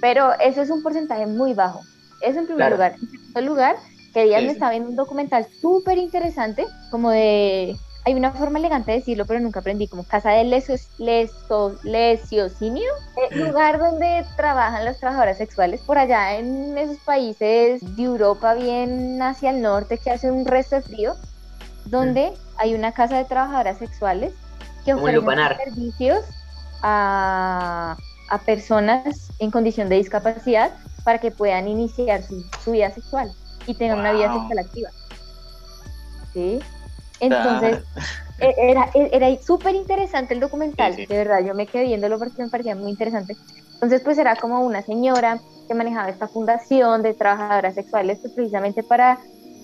Pero 0.00 0.32
eso 0.40 0.60
es 0.62 0.70
un 0.70 0.82
porcentaje 0.82 1.26
muy 1.26 1.54
bajo. 1.54 1.80
Eso 2.20 2.40
en 2.40 2.46
primer 2.46 2.56
Claro. 2.66 2.76
lugar. 2.76 2.92
En 3.00 3.08
segundo 3.10 3.40
lugar, 3.42 3.76
que 4.12 4.24
días 4.24 4.40
Sí, 4.40 4.46
me 4.46 4.52
estaba 4.52 4.70
viendo 4.70 4.90
un 4.90 4.96
documental 4.96 5.46
súper 5.60 5.98
interesante, 5.98 6.66
como 6.90 7.10
de... 7.10 7.76
Hay 8.04 8.14
una 8.14 8.32
forma 8.32 8.58
elegante 8.58 8.90
de 8.90 8.98
decirlo, 8.98 9.26
pero 9.26 9.38
nunca 9.38 9.60
aprendí, 9.60 9.86
como 9.86 10.02
casa 10.02 10.30
de 10.30 10.42
lesos, 10.42 10.88
leso, 10.98 11.76
lesiocinio, 11.84 12.90
eh, 13.30 13.36
lugar 13.36 13.78
donde 13.78 14.26
trabajan 14.36 14.84
las 14.84 14.98
trabajadoras 14.98 15.38
sexuales 15.38 15.80
por 15.82 15.98
allá 15.98 16.36
en 16.36 16.76
esos 16.76 16.96
países 16.98 17.80
de 17.96 18.02
Europa 18.02 18.54
bien 18.54 19.22
hacia 19.22 19.50
el 19.50 19.62
norte 19.62 19.98
que 19.98 20.10
hace 20.10 20.32
un 20.32 20.44
resto 20.46 20.76
de 20.76 20.82
frío, 20.82 21.14
donde 21.84 22.32
hay 22.56 22.74
una 22.74 22.90
casa 22.90 23.18
de 23.18 23.24
trabajadoras 23.24 23.78
sexuales 23.78 24.32
que 24.84 24.94
lupanar. 24.94 25.58
servicios 25.64 26.24
a, 26.82 27.96
a 28.30 28.38
personas 28.38 29.30
en 29.38 29.52
condición 29.52 29.88
de 29.88 29.96
discapacidad 29.98 30.72
para 31.04 31.18
que 31.18 31.30
puedan 31.30 31.68
iniciar 31.68 32.24
su, 32.24 32.44
su 32.64 32.72
vida 32.72 32.90
sexual 32.90 33.32
y 33.66 33.74
tengan 33.74 34.00
una 34.00 34.12
vida 34.12 34.32
sexual 34.32 34.58
activa. 34.58 34.90
¿Sí? 36.32 36.58
Entonces, 37.20 37.84
e- 38.38 38.54
era, 38.58 38.90
e- 38.94 39.10
era 39.12 39.28
súper 39.42 39.74
interesante 39.74 40.34
el 40.34 40.40
documental, 40.40 40.94
Sí, 40.94 41.02
sí. 41.02 41.06
de 41.06 41.16
verdad, 41.18 41.44
yo 41.44 41.54
me 41.54 41.66
quedé 41.66 41.84
viéndolo 41.84 42.18
porque 42.18 42.42
me 42.42 42.48
parecía 42.48 42.74
muy 42.74 42.90
interesante. 42.90 43.36
Entonces, 43.74 44.00
pues 44.02 44.18
era 44.18 44.34
como 44.36 44.60
una 44.60 44.82
señora 44.82 45.40
que 45.68 45.74
manejaba 45.74 46.08
esta 46.08 46.28
fundación 46.28 47.02
de 47.02 47.14
trabajadoras 47.14 47.74
sexuales, 47.74 48.18
pues 48.20 48.32
precisamente 48.34 48.82
para, 48.82 49.20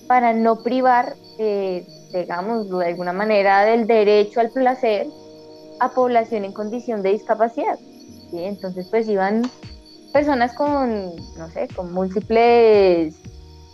para 0.07 0.33
no 0.33 0.63
privar, 0.63 1.15
eh, 1.37 1.85
digamos, 2.13 2.69
de 2.69 2.85
alguna 2.85 3.13
manera, 3.13 3.65
del 3.65 3.85
derecho 3.87 4.39
al 4.39 4.51
placer 4.51 5.07
a 5.79 5.93
población 5.93 6.45
en 6.45 6.53
condición 6.53 7.01
de 7.01 7.11
discapacidad. 7.11 7.77
¿sí? 8.31 8.43
Entonces, 8.43 8.87
pues 8.89 9.07
iban 9.07 9.41
personas 10.13 10.53
con, 10.53 11.15
no 11.37 11.49
sé, 11.51 11.67
con 11.75 11.91
múltiples 11.93 13.15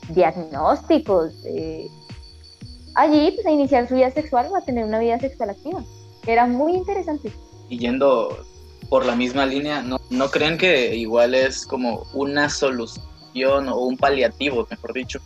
diagnósticos, 0.10 1.34
eh, 1.46 1.88
allí 2.96 3.32
pues, 3.32 3.46
a 3.46 3.52
iniciar 3.52 3.88
su 3.88 3.96
vida 3.96 4.12
sexual 4.12 4.48
o 4.52 4.56
a 4.56 4.62
tener 4.62 4.86
una 4.86 5.00
vida 5.00 5.20
sexual 5.20 5.50
activa. 5.52 5.84
Era 6.26 6.48
muy 6.48 6.74
interesante. 6.74 7.32
y 7.70 7.78
yendo 7.78 8.46
por 8.90 9.06
la 9.06 9.16
misma 9.16 9.46
línea, 9.46 9.82
¿no, 9.82 10.00
¿no 10.10 10.30
creen 10.30 10.58
que 10.58 10.96
igual 10.96 11.34
es 11.34 11.66
como 11.66 12.06
una 12.14 12.50
solución 12.50 13.68
o 13.68 13.80
un 13.80 13.98
paliativo, 13.98 14.68
mejor 14.70 14.94
dicho, 14.94 15.20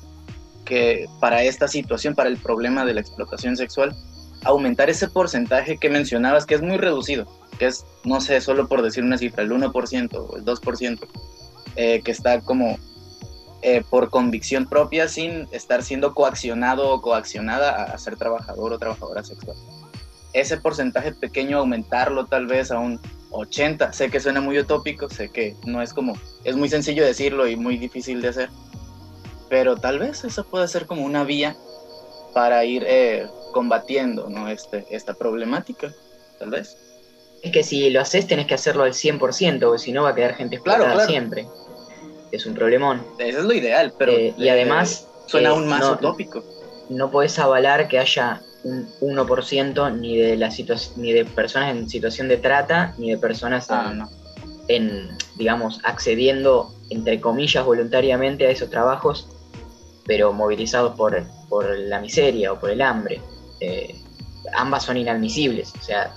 que 0.65 1.07
para 1.19 1.43
esta 1.43 1.67
situación, 1.67 2.15
para 2.15 2.29
el 2.29 2.37
problema 2.37 2.85
de 2.85 2.93
la 2.93 3.01
explotación 3.01 3.57
sexual, 3.57 3.95
aumentar 4.43 4.89
ese 4.89 5.07
porcentaje 5.07 5.77
que 5.77 5.89
mencionabas, 5.89 6.45
que 6.45 6.55
es 6.55 6.61
muy 6.61 6.77
reducido, 6.77 7.27
que 7.57 7.67
es, 7.67 7.85
no 8.05 8.21
sé, 8.21 8.39
solo 8.39 8.67
por 8.67 8.81
decir 8.81 9.03
una 9.03 9.17
cifra, 9.17 9.43
el 9.43 9.51
1% 9.51 10.13
o 10.13 10.37
el 10.37 10.45
2%, 10.45 11.07
eh, 11.75 12.01
que 12.03 12.11
está 12.11 12.41
como 12.41 12.77
eh, 13.61 13.83
por 13.89 14.09
convicción 14.09 14.67
propia 14.67 15.07
sin 15.07 15.47
estar 15.51 15.83
siendo 15.83 16.13
coaccionado 16.13 16.89
o 16.89 17.01
coaccionada 17.01 17.83
a, 17.83 17.97
ser 17.97 18.15
trabajador 18.15 18.71
o 18.73 18.79
trabajadora 18.79 19.23
sexual. 19.23 19.57
Ese 20.31 20.57
porcentaje 20.57 21.13
pequeño 21.13 21.57
aumentarlo 21.57 22.25
tal 22.25 22.47
vez 22.47 22.71
a 22.71 22.79
un 22.79 23.01
80, 23.31 23.91
sé 23.93 24.09
que 24.09 24.19
suena 24.19 24.39
muy 24.39 24.57
utópico, 24.59 25.09
sé 25.09 25.29
que 25.29 25.55
no 25.65 25.81
es 25.81 25.93
como, 25.93 26.17
es 26.43 26.55
muy 26.55 26.69
sencillo 26.69 27.03
decirlo 27.03 27.47
y 27.47 27.55
muy 27.55 27.77
difícil 27.77 28.21
de 28.21 28.29
hacer, 28.29 28.49
pero 29.49 29.75
tal 29.75 29.99
vez 29.99 30.23
eso 30.23 30.45
puede 30.45 30.67
ser 30.67 30.85
como 30.85 31.03
una 31.03 31.23
vía 31.23 31.57
para 32.33 32.63
ir 32.63 32.85
eh, 32.87 33.27
combatiendo 33.51 34.29
¿no? 34.29 34.47
este, 34.47 34.85
esta 34.89 35.15
problemática, 35.15 35.93
tal 36.37 36.51
vez. 36.51 36.77
Es 37.43 37.51
que 37.51 37.63
si 37.63 37.89
lo 37.89 38.01
haces 38.01 38.27
tenés 38.27 38.47
que 38.47 38.53
hacerlo 38.53 38.83
al 38.83 38.93
100%, 38.93 39.59
porque 39.59 39.79
si 39.79 39.91
no 39.91 40.03
va 40.03 40.09
a 40.09 40.15
quedar 40.15 40.35
gente 40.35 40.59
Claro, 40.59 40.83
explotada 40.83 40.93
claro. 40.93 41.09
siempre. 41.09 41.47
Es 42.31 42.45
un 42.45 42.53
problemón. 42.53 43.03
Eso 43.17 43.39
es 43.39 43.45
lo 43.45 43.53
ideal, 43.53 43.93
pero 43.97 44.11
Eh, 44.11 44.33
y 44.37 44.47
eh, 44.47 44.51
además, 44.51 45.07
suena 45.27 45.49
eh, 45.49 45.51
aún 45.53 45.67
más 45.67 45.81
no- 45.81 45.91
utópico. 45.93 46.43
no 46.89 47.09
podés 47.11 47.37
avalar 47.39 47.87
que 47.87 47.99
haya 47.99 48.41
un 48.63 48.87
1% 48.99 49.89
ni 49.89 50.17
de 50.17 50.35
la 50.35 50.49
ni 50.97 51.13
de 51.13 51.23
personas 51.25 51.71
en 51.75 51.89
situación 51.89 52.27
de 52.27 52.37
trata, 52.37 52.93
ni 52.97 53.11
de 53.11 53.17
personas 53.17 53.69
en, 53.69 53.75
Ah, 53.75 53.93
no. 53.93 54.09
en, 54.67 55.09
digamos, 55.37 55.79
accediendo, 55.83 56.73
entre 56.89 57.21
comillas, 57.21 57.63
voluntariamente 57.65 58.45
a 58.47 58.49
esos 58.49 58.69
trabajos, 58.69 59.29
pero 60.05 60.33
movilizados 60.33 60.95
por, 60.95 61.23
por 61.47 61.77
la 61.77 61.99
miseria 62.01 62.51
o 62.51 62.59
por 62.59 62.69
el 62.69 62.81
hambre. 62.81 63.21
Eh, 63.61 63.95
ambas 64.53 64.83
son 64.83 64.97
inadmisibles. 64.97 65.73
O 65.79 65.81
sea, 65.81 66.13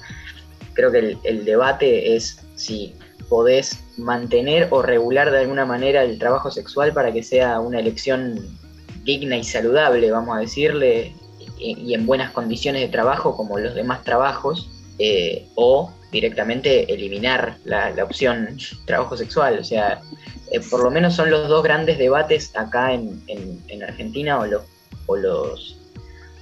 creo 0.74 0.90
que 0.90 0.98
el, 0.98 1.18
el 1.24 1.44
debate 1.44 2.16
es 2.16 2.40
si 2.56 2.94
podés 3.32 3.82
mantener 3.96 4.68
o 4.70 4.82
regular 4.82 5.30
de 5.30 5.38
alguna 5.38 5.64
manera 5.64 6.02
el 6.04 6.18
trabajo 6.18 6.50
sexual 6.50 6.92
para 6.92 7.10
que 7.14 7.22
sea 7.22 7.60
una 7.60 7.80
elección 7.80 8.58
digna 9.04 9.38
y 9.38 9.42
saludable, 9.42 10.10
vamos 10.10 10.36
a 10.36 10.40
decirle, 10.40 11.14
y, 11.58 11.94
en 11.94 12.04
buenas 12.04 12.30
condiciones 12.32 12.82
de 12.82 12.88
trabajo 12.88 13.34
como 13.34 13.58
los 13.58 13.74
demás 13.74 14.04
trabajos, 14.04 14.68
eh, 14.98 15.46
o 15.54 15.90
directamente 16.10 16.92
eliminar 16.92 17.56
la, 17.64 17.94
opción 18.04 18.58
trabajo 18.84 19.16
sexual. 19.16 19.58
O 19.58 19.64
sea, 19.64 20.02
eh, 20.50 20.60
por 20.70 20.82
lo 20.82 20.90
menos 20.90 21.14
son 21.14 21.30
los 21.30 21.48
dos 21.48 21.62
grandes 21.62 21.96
debates 21.96 22.54
acá 22.54 22.92
en, 22.92 23.22
en- 23.28 23.64
en 23.68 23.82
Argentina 23.82 24.40
o, 24.40 24.44
los 24.44 24.62
o 25.06 25.16
los, 25.16 25.78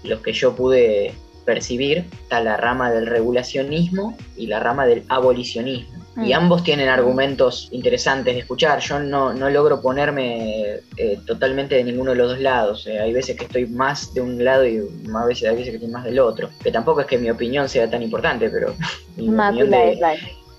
los 0.03 0.21
que 0.23 0.33
yo 0.33 0.57
pude 0.57 1.15
percibir. 1.47 1.99
Está 2.25 2.41
la 2.41 2.57
rama 2.57 2.91
del 2.91 3.07
regulacionismo 3.07 4.17
y 4.37 4.49
la 4.49 4.59
rama 4.59 4.87
del 4.87 5.05
abolicionismo. 5.09 6.00
Y 6.23 6.33
Mm. 6.33 6.37
ambos 6.37 6.63
tienen 6.65 6.89
argumentos 6.89 7.69
interesantes 7.73 8.35
de 8.35 8.41
escuchar. 8.41 8.81
Yo 8.81 8.99
no, 8.99 9.33
no 9.33 9.49
logro 9.49 9.81
ponerme 9.81 10.81
eh, 10.97 11.19
totalmente 11.27 11.77
de 11.77 11.85
ninguno 11.85 12.11
de 12.11 12.17
los 12.19 12.31
dos 12.33 12.41
lados. 12.41 12.87
Eh, 12.87 12.99
hay 12.99 13.13
veces 13.13 13.37
que 13.37 13.45
estoy 13.45 13.67
más 13.67 14.13
de 14.13 14.21
un 14.21 14.45
lado 14.45 14.67
y 14.67 14.81
más 15.09 15.27
veces 15.27 15.49
hay 15.49 15.57
veces 15.57 15.71
que 15.71 15.77
estoy 15.77 15.91
más 15.91 16.05
del 16.05 16.19
otro. 16.19 16.51
Que 16.63 16.71
tampoco 16.71 17.01
es 17.01 17.07
que 17.07 17.17
mi 17.19 17.31
opinión 17.31 17.69
sea 17.69 17.89
tan 17.89 18.03
importante, 18.03 18.51
pero 18.51 18.75
mi 19.17 19.29
Más 19.29 19.51
opinión 19.55 19.71
de, 19.71 19.99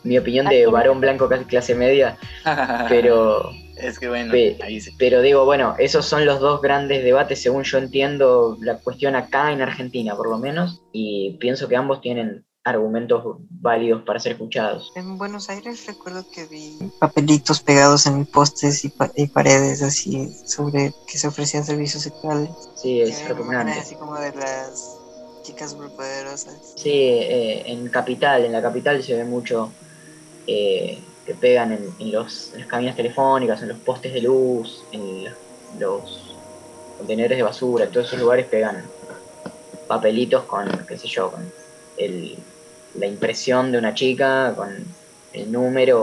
mi 0.03 0.17
opinión 0.17 0.47
de 0.47 0.65
varón 0.65 0.99
blanco 0.99 1.29
casi 1.29 1.45
clase 1.45 1.75
media, 1.75 2.17
pero, 2.89 3.51
es 3.77 3.99
que 3.99 4.07
bueno, 4.09 4.31
Pe- 4.31 4.57
ahí 4.63 4.81
sí. 4.81 4.91
pero 4.97 5.21
digo, 5.21 5.45
bueno, 5.45 5.75
esos 5.77 6.05
son 6.05 6.25
los 6.25 6.39
dos 6.39 6.59
grandes 6.61 7.03
debates 7.03 7.41
según 7.41 7.63
yo 7.63 7.77
entiendo 7.77 8.57
la 8.61 8.77
cuestión 8.77 9.15
acá 9.15 9.51
en 9.51 9.61
Argentina, 9.61 10.15
por 10.15 10.27
lo 10.29 10.37
menos, 10.39 10.81
y 10.91 11.37
pienso 11.39 11.67
que 11.67 11.75
ambos 11.75 12.01
tienen 12.01 12.45
argumentos 12.63 13.23
válidos 13.49 14.03
para 14.03 14.19
ser 14.19 14.33
escuchados. 14.33 14.91
En 14.95 15.17
Buenos 15.17 15.49
Aires 15.49 15.85
recuerdo 15.87 16.23
que 16.31 16.45
vi 16.45 16.77
papelitos 16.99 17.61
pegados 17.61 18.05
en 18.05 18.25
postes 18.25 18.83
y, 18.85 18.89
pa- 18.89 19.11
y 19.15 19.27
paredes 19.27 19.81
así 19.81 20.29
sobre 20.45 20.93
que 21.05 21.17
se 21.17 21.27
ofrecían 21.27 21.63
servicios 21.65 22.03
sexuales. 22.03 22.49
Sí, 22.75 23.01
es 23.01 23.27
repugnante. 23.27 23.79
así 23.79 23.95
como 23.95 24.15
de 24.19 24.31
las 24.33 24.83
chicas 25.43 25.71
superpoderosas. 25.71 26.73
Sí, 26.75 26.89
eh, 26.91 27.63
en 27.71 27.89
capital, 27.89 28.45
en 28.45 28.51
la 28.51 28.61
capital 28.61 29.01
se 29.01 29.15
ve 29.15 29.25
mucho 29.25 29.73
eh, 30.47 31.03
que 31.25 31.35
pegan 31.35 31.71
en, 31.71 31.95
en 31.99 32.11
los, 32.11 32.53
en 32.53 32.59
las 32.61 32.67
cabinas 32.69 32.95
telefónicas, 32.95 33.61
en 33.61 33.69
los 33.69 33.79
postes 33.79 34.13
de 34.13 34.21
luz, 34.21 34.87
en 34.91 35.25
los 35.79 36.35
contenedores 36.97 37.37
de 37.37 37.43
basura, 37.43 37.85
en 37.85 37.91
todos 37.91 38.07
esos 38.07 38.19
lugares 38.19 38.47
pegan 38.47 38.91
papelitos 39.87 40.45
con, 40.45 40.67
qué 40.87 40.97
sé 40.97 41.07
yo, 41.07 41.31
con 41.31 41.51
el, 41.97 42.50
la 42.95 43.07
impresión 43.07 43.71
de 43.71 43.77
una 43.77 43.93
chica, 43.93 44.53
con 44.55 44.69
el 45.33 45.51
número 45.51 46.01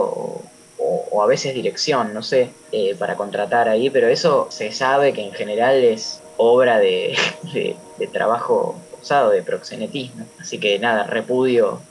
o, 0.77 1.21
a 1.21 1.27
veces 1.27 1.53
dirección, 1.53 2.13
no 2.13 2.23
sé, 2.23 2.49
eh, 2.71 2.95
para 2.95 3.15
contratar 3.15 3.67
ahí, 3.67 3.89
pero 3.89 4.07
eso 4.07 4.47
se 4.49 4.71
sabe 4.71 5.11
que 5.13 5.21
en 5.21 5.33
general 5.33 5.75
es 5.83 6.21
obra 6.37 6.79
de, 6.79 7.15
de- 7.53 7.75
de 7.97 8.07
trabajo 8.07 8.79
forzado, 8.91 9.31
de 9.31 9.43
proxenetismo. 9.43 10.25
Así 10.39 10.57
que 10.59 10.79
nada, 10.79 11.03
repudio 11.03 11.81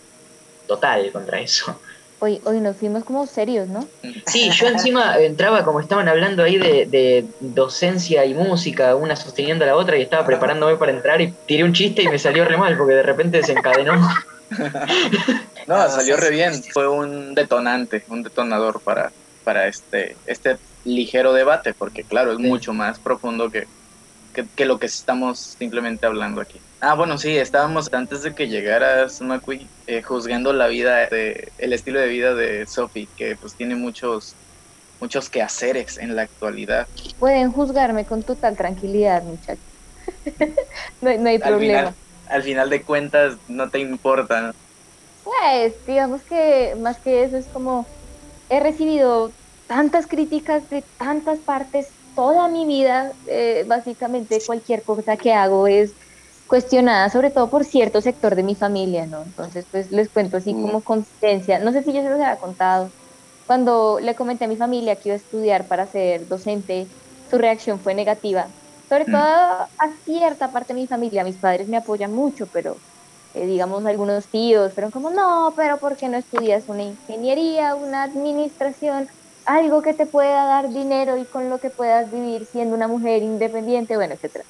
total 0.66 1.10
contra 1.12 1.40
eso. 1.40 1.78
Hoy, 2.20 2.40
hoy 2.46 2.60
nos 2.60 2.76
fuimos 2.76 3.04
como 3.04 3.26
serios, 3.26 3.68
¿no? 3.68 3.86
Sí, 4.26 4.50
yo 4.50 4.66
encima 4.68 5.18
entraba 5.18 5.64
como 5.64 5.80
estaban 5.80 6.08
hablando 6.08 6.42
ahí 6.42 6.58
de, 6.58 6.86
de 6.86 7.26
docencia 7.40 8.24
y 8.24 8.34
música, 8.34 8.96
una 8.96 9.14
sosteniendo 9.14 9.64
a 9.64 9.68
la 9.68 9.76
otra, 9.76 9.96
y 9.98 10.02
estaba 10.02 10.26
preparándome 10.26 10.76
para 10.76 10.92
entrar 10.92 11.20
y 11.20 11.32
tiré 11.46 11.62
un 11.62 11.72
chiste 11.74 12.02
y 12.02 12.08
me 12.08 12.18
salió 12.18 12.44
re 12.44 12.56
mal 12.56 12.76
porque 12.76 12.94
de 12.94 13.02
repente 13.02 13.36
desencadenó. 13.38 13.94
No, 15.66 15.74
Ah, 15.76 15.88
salió 15.90 16.16
re 16.16 16.30
bien. 16.30 16.52
Fue 16.72 16.88
un 16.88 17.34
detonante, 17.34 18.04
un 18.08 18.22
detonador 18.22 18.80
para, 18.82 19.12
para 19.44 19.66
este, 19.68 20.16
este 20.24 20.58
ligero 20.84 21.32
debate, 21.34 21.74
porque 21.74 22.04
claro, 22.04 22.32
es 22.32 22.38
Sí. 22.38 22.42
mucho 22.44 22.72
más 22.72 22.98
profundo 23.00 23.50
que, 23.50 23.66
que, 24.32 24.48
que 24.54 24.64
lo 24.64 24.78
que 24.78 24.86
estamos 24.86 25.56
simplemente 25.58 26.06
hablando 26.06 26.40
aquí. 26.40 26.62
Ah, 26.80 26.94
bueno, 26.94 27.18
sí, 27.18 27.36
estábamos 27.36 27.88
antes 27.92 28.22
de 28.22 28.34
que 28.34 28.48
llegaras, 28.48 29.20
Macui, 29.20 29.70
eh, 29.86 30.02
juzgando 30.02 30.52
la 30.52 30.68
vida, 30.68 31.06
de, 31.08 31.52
el 31.58 31.72
estilo 31.74 32.00
de 32.00 32.08
vida 32.08 32.34
de 32.34 32.66
Sophie, 32.66 33.10
que 33.16 33.36
pues 33.36 33.54
tiene 33.56 33.74
muchos, 33.76 34.36
muchos 35.00 35.28
quehaceres 35.28 35.98
en 35.98 36.16
la 36.16 36.22
actualidad. 36.22 36.88
Pueden 37.18 37.52
juzgarme 37.52 38.06
con 38.06 38.22
total 38.22 38.56
tranquilidad, 38.56 39.22
muchachos. 39.22 39.64
no, 41.02 41.10
hay- 41.10 41.18
no 41.18 41.28
hay 41.28 41.36
Al 41.36 41.42
problema. 41.42 41.78
final, 41.90 41.96
al 42.30 42.42
final 42.42 42.70
de 42.70 42.84
cuentas, 42.84 43.38
no 43.46 43.70
te 43.70 43.80
importa, 43.80 44.40
¿no? 44.42 44.52
Pues, 45.22 45.76
digamos 45.86 46.24
que 46.24 46.74
más 46.76 47.00
que 47.00 47.24
eso 47.24 47.36
es 47.36 47.48
como 47.50 47.92
he 48.48 48.60
recibido 48.60 49.36
tantas 49.66 50.06
críticas 50.06 50.68
de 50.70 50.88
tantas 50.98 51.40
partes 51.40 51.94
toda 52.14 52.48
mi 52.48 52.66
vida, 52.66 53.16
eh, 53.26 53.64
básicamente 53.68 54.44
cualquier 54.44 54.84
cosa 54.84 55.16
que 55.18 55.32
hago 55.34 55.66
es 55.68 55.96
cuestionada, 56.46 57.10
sobre 57.10 57.30
todo 57.30 57.50
por 57.50 57.64
cierto 57.64 58.00
sector 58.02 58.36
de 58.36 58.42
mi 58.44 58.56
familia, 58.56 59.06
¿no? 59.06 59.22
Entonces, 59.24 59.66
pues 59.70 59.90
les 59.92 60.10
cuento 60.10 60.38
así 60.38 60.56
Mm. 60.56 60.56
como 60.56 60.82
consistencia. 60.84 61.58
No 61.60 61.72
sé 61.72 61.82
si 61.84 61.92
yo 61.94 62.02
se 62.02 62.10
los 62.10 62.20
había 62.20 62.38
contado. 62.38 62.94
Cuando 63.46 64.00
le 64.00 64.16
comenté 64.16 64.46
a 64.46 64.48
mi 64.48 64.56
familia 64.56 64.98
que 64.98 65.10
iba 65.10 65.14
a 65.14 65.16
estudiar 65.18 65.68
para 65.68 65.86
ser 65.86 66.26
docente, 66.28 66.92
su 67.24 67.38
reacción 67.38 67.80
fue 67.80 67.94
negativa. 67.94 68.56
Sobre 68.88 69.06
Mm. 69.06 69.10
todo 69.10 69.20
a 69.22 69.68
cierta 70.04 70.52
parte 70.52 70.74
de 70.74 70.80
mi 70.80 70.88
familia. 70.88 71.24
Mis 71.24 71.38
padres 71.38 71.68
me 71.68 71.76
apoyan 71.78 72.12
mucho, 72.12 72.48
pero 72.48 72.82
eh, 73.34 73.46
digamos, 73.46 73.84
algunos 73.86 74.30
tíos, 74.30 74.72
pero 74.74 74.90
como, 74.90 75.10
no, 75.10 75.54
pero 75.56 75.78
¿por 75.80 75.96
qué 75.96 76.08
no 76.08 76.16
estudias 76.18 76.68
una 76.68 76.82
ingeniería, 76.84 77.74
una 77.76 78.02
administración, 78.04 79.08
algo 79.44 79.82
que 79.82 79.94
te 79.94 80.06
pueda 80.06 80.44
dar 80.46 80.70
dinero 80.72 81.16
y 81.18 81.28
con 81.28 81.50
lo 81.50 81.60
que 81.60 81.70
puedas 81.70 82.10
vivir 82.10 82.46
siendo 82.46 82.74
una 82.76 82.88
mujer 82.88 83.22
independiente, 83.22 83.96
bueno, 83.96 84.14
etcétera? 84.14 84.44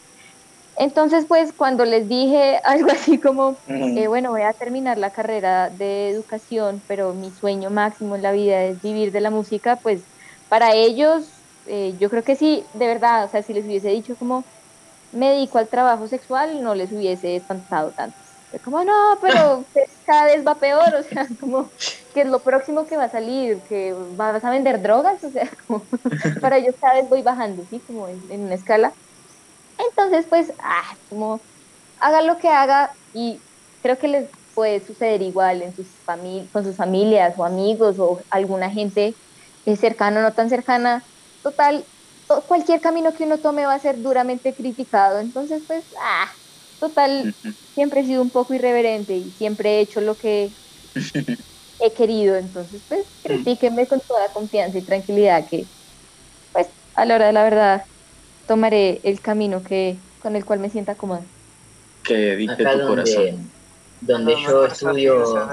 Entonces, 0.76 1.26
pues 1.28 1.52
cuando 1.52 1.84
les 1.84 2.08
dije 2.08 2.60
algo 2.64 2.90
así 2.90 3.20
como, 3.20 3.60
eh, 3.94 4.06
bueno, 4.08 4.30
voy 4.30 4.42
a 4.42 4.52
terminar 4.54 4.98
la 4.98 5.12
carrera 5.12 5.70
de 5.70 6.10
educación, 6.10 6.84
pero 6.86 7.14
mi 7.14 7.32
sueño 7.32 7.70
máximo 7.70 8.16
en 8.16 8.22
la 8.22 8.32
vida 8.32 8.64
es 8.64 8.80
vivir 8.80 9.12
de 9.12 9.20
la 9.20 9.30
música, 9.30 9.80
pues 9.82 10.08
para 10.48 10.72
ellos, 10.74 11.37
eh, 11.68 11.96
yo 11.98 12.10
creo 12.10 12.24
que 12.24 12.36
sí, 12.36 12.68
de 12.72 12.86
verdad, 12.86 13.24
o 13.24 13.28
sea, 13.28 13.42
si 13.42 13.52
les 13.54 13.66
hubiese 13.66 13.90
dicho 13.90 14.16
como 14.16 14.48
me 15.12 15.30
dedico 15.30 15.58
al 15.58 15.68
trabajo 15.70 16.06
sexual, 16.08 16.62
no 16.62 16.74
les 16.74 16.92
hubiese 16.92 17.36
espantado 17.36 17.92
tanto. 17.94 18.18
Es 18.52 18.62
como, 18.62 18.84
no, 18.84 18.92
pero 19.22 19.68
cada 20.06 20.26
vez 20.26 20.44
va 20.46 20.58
peor, 20.60 20.94
o 20.96 21.02
sea, 21.02 21.28
como 21.40 21.72
que 22.14 22.22
es 22.22 22.28
lo 22.28 22.42
próximo 22.44 22.86
que 22.86 22.96
va 22.96 23.04
a 23.04 23.10
salir, 23.10 23.62
que 23.64 23.94
vas 23.94 24.44
a 24.44 24.50
vender 24.50 24.82
drogas, 24.82 25.22
o 25.24 25.30
sea, 25.30 25.50
como 25.66 25.88
para 26.40 26.58
ellos 26.58 26.74
cada 26.80 26.94
vez 26.96 27.08
voy 27.10 27.22
bajando, 27.22 27.66
¿sí? 27.66 27.82
Como 27.86 28.08
en 28.08 28.42
una 28.44 28.54
escala. 28.54 28.94
Entonces, 29.78 30.26
pues, 30.28 30.52
ah, 30.60 30.96
como 31.08 31.46
haga 31.96 32.22
lo 32.22 32.38
que 32.38 32.48
haga 32.48 32.96
y 33.12 33.44
creo 33.82 33.98
que 33.98 34.08
les 34.08 34.30
puede 34.54 34.80
suceder 34.80 35.22
igual 35.22 35.62
en 35.62 35.74
sus 35.74 36.00
con 36.52 36.64
sus 36.64 36.76
familias 36.76 37.34
o 37.38 37.44
amigos 37.44 37.98
o 38.00 38.18
alguna 38.30 38.70
gente 38.70 39.18
cercana 39.76 40.20
o 40.20 40.22
no 40.22 40.34
tan 40.34 40.48
cercana. 40.50 41.04
Total, 41.48 41.88
cualquier 42.46 42.80
camino 42.80 43.14
que 43.14 43.24
uno 43.24 43.40
tome 43.40 43.64
va 43.66 43.74
a 43.74 43.78
ser 43.78 44.00
duramente 44.02 44.54
criticado. 44.54 45.18
Entonces, 45.20 45.62
pues, 45.66 45.86
ah, 46.02 46.30
total, 46.78 47.34
siempre 47.74 48.00
he 48.02 48.04
sido 48.04 48.22
un 48.22 48.30
poco 48.30 48.54
irreverente 48.54 49.16
y 49.16 49.32
siempre 49.32 49.78
he 49.78 49.80
hecho 49.80 50.00
lo 50.02 50.18
que 50.18 50.58
he 51.78 51.92
querido. 51.94 52.36
Entonces, 52.36 52.84
pues, 52.88 53.06
critíquenme 53.22 53.86
con 53.88 54.00
toda 54.06 54.32
confianza 54.32 54.78
y 54.78 54.84
tranquilidad 54.84 55.46
que, 55.48 55.70
pues, 56.52 56.70
a 56.94 57.06
la 57.06 57.16
hora 57.16 57.28
de 57.28 57.32
la 57.32 57.44
verdad, 57.44 57.84
tomaré 58.46 59.00
el 59.04 59.22
camino 59.22 59.62
que 59.64 60.02
con 60.18 60.36
el 60.36 60.44
cual 60.46 60.60
me 60.60 60.70
sienta 60.70 60.96
cómoda. 60.96 61.28
Que 62.02 62.36
dicte 62.36 62.66
tu 62.66 62.82
corazón. 62.82 63.52
Donde 64.00 64.36
yo 64.36 64.64
estudio, 64.66 65.50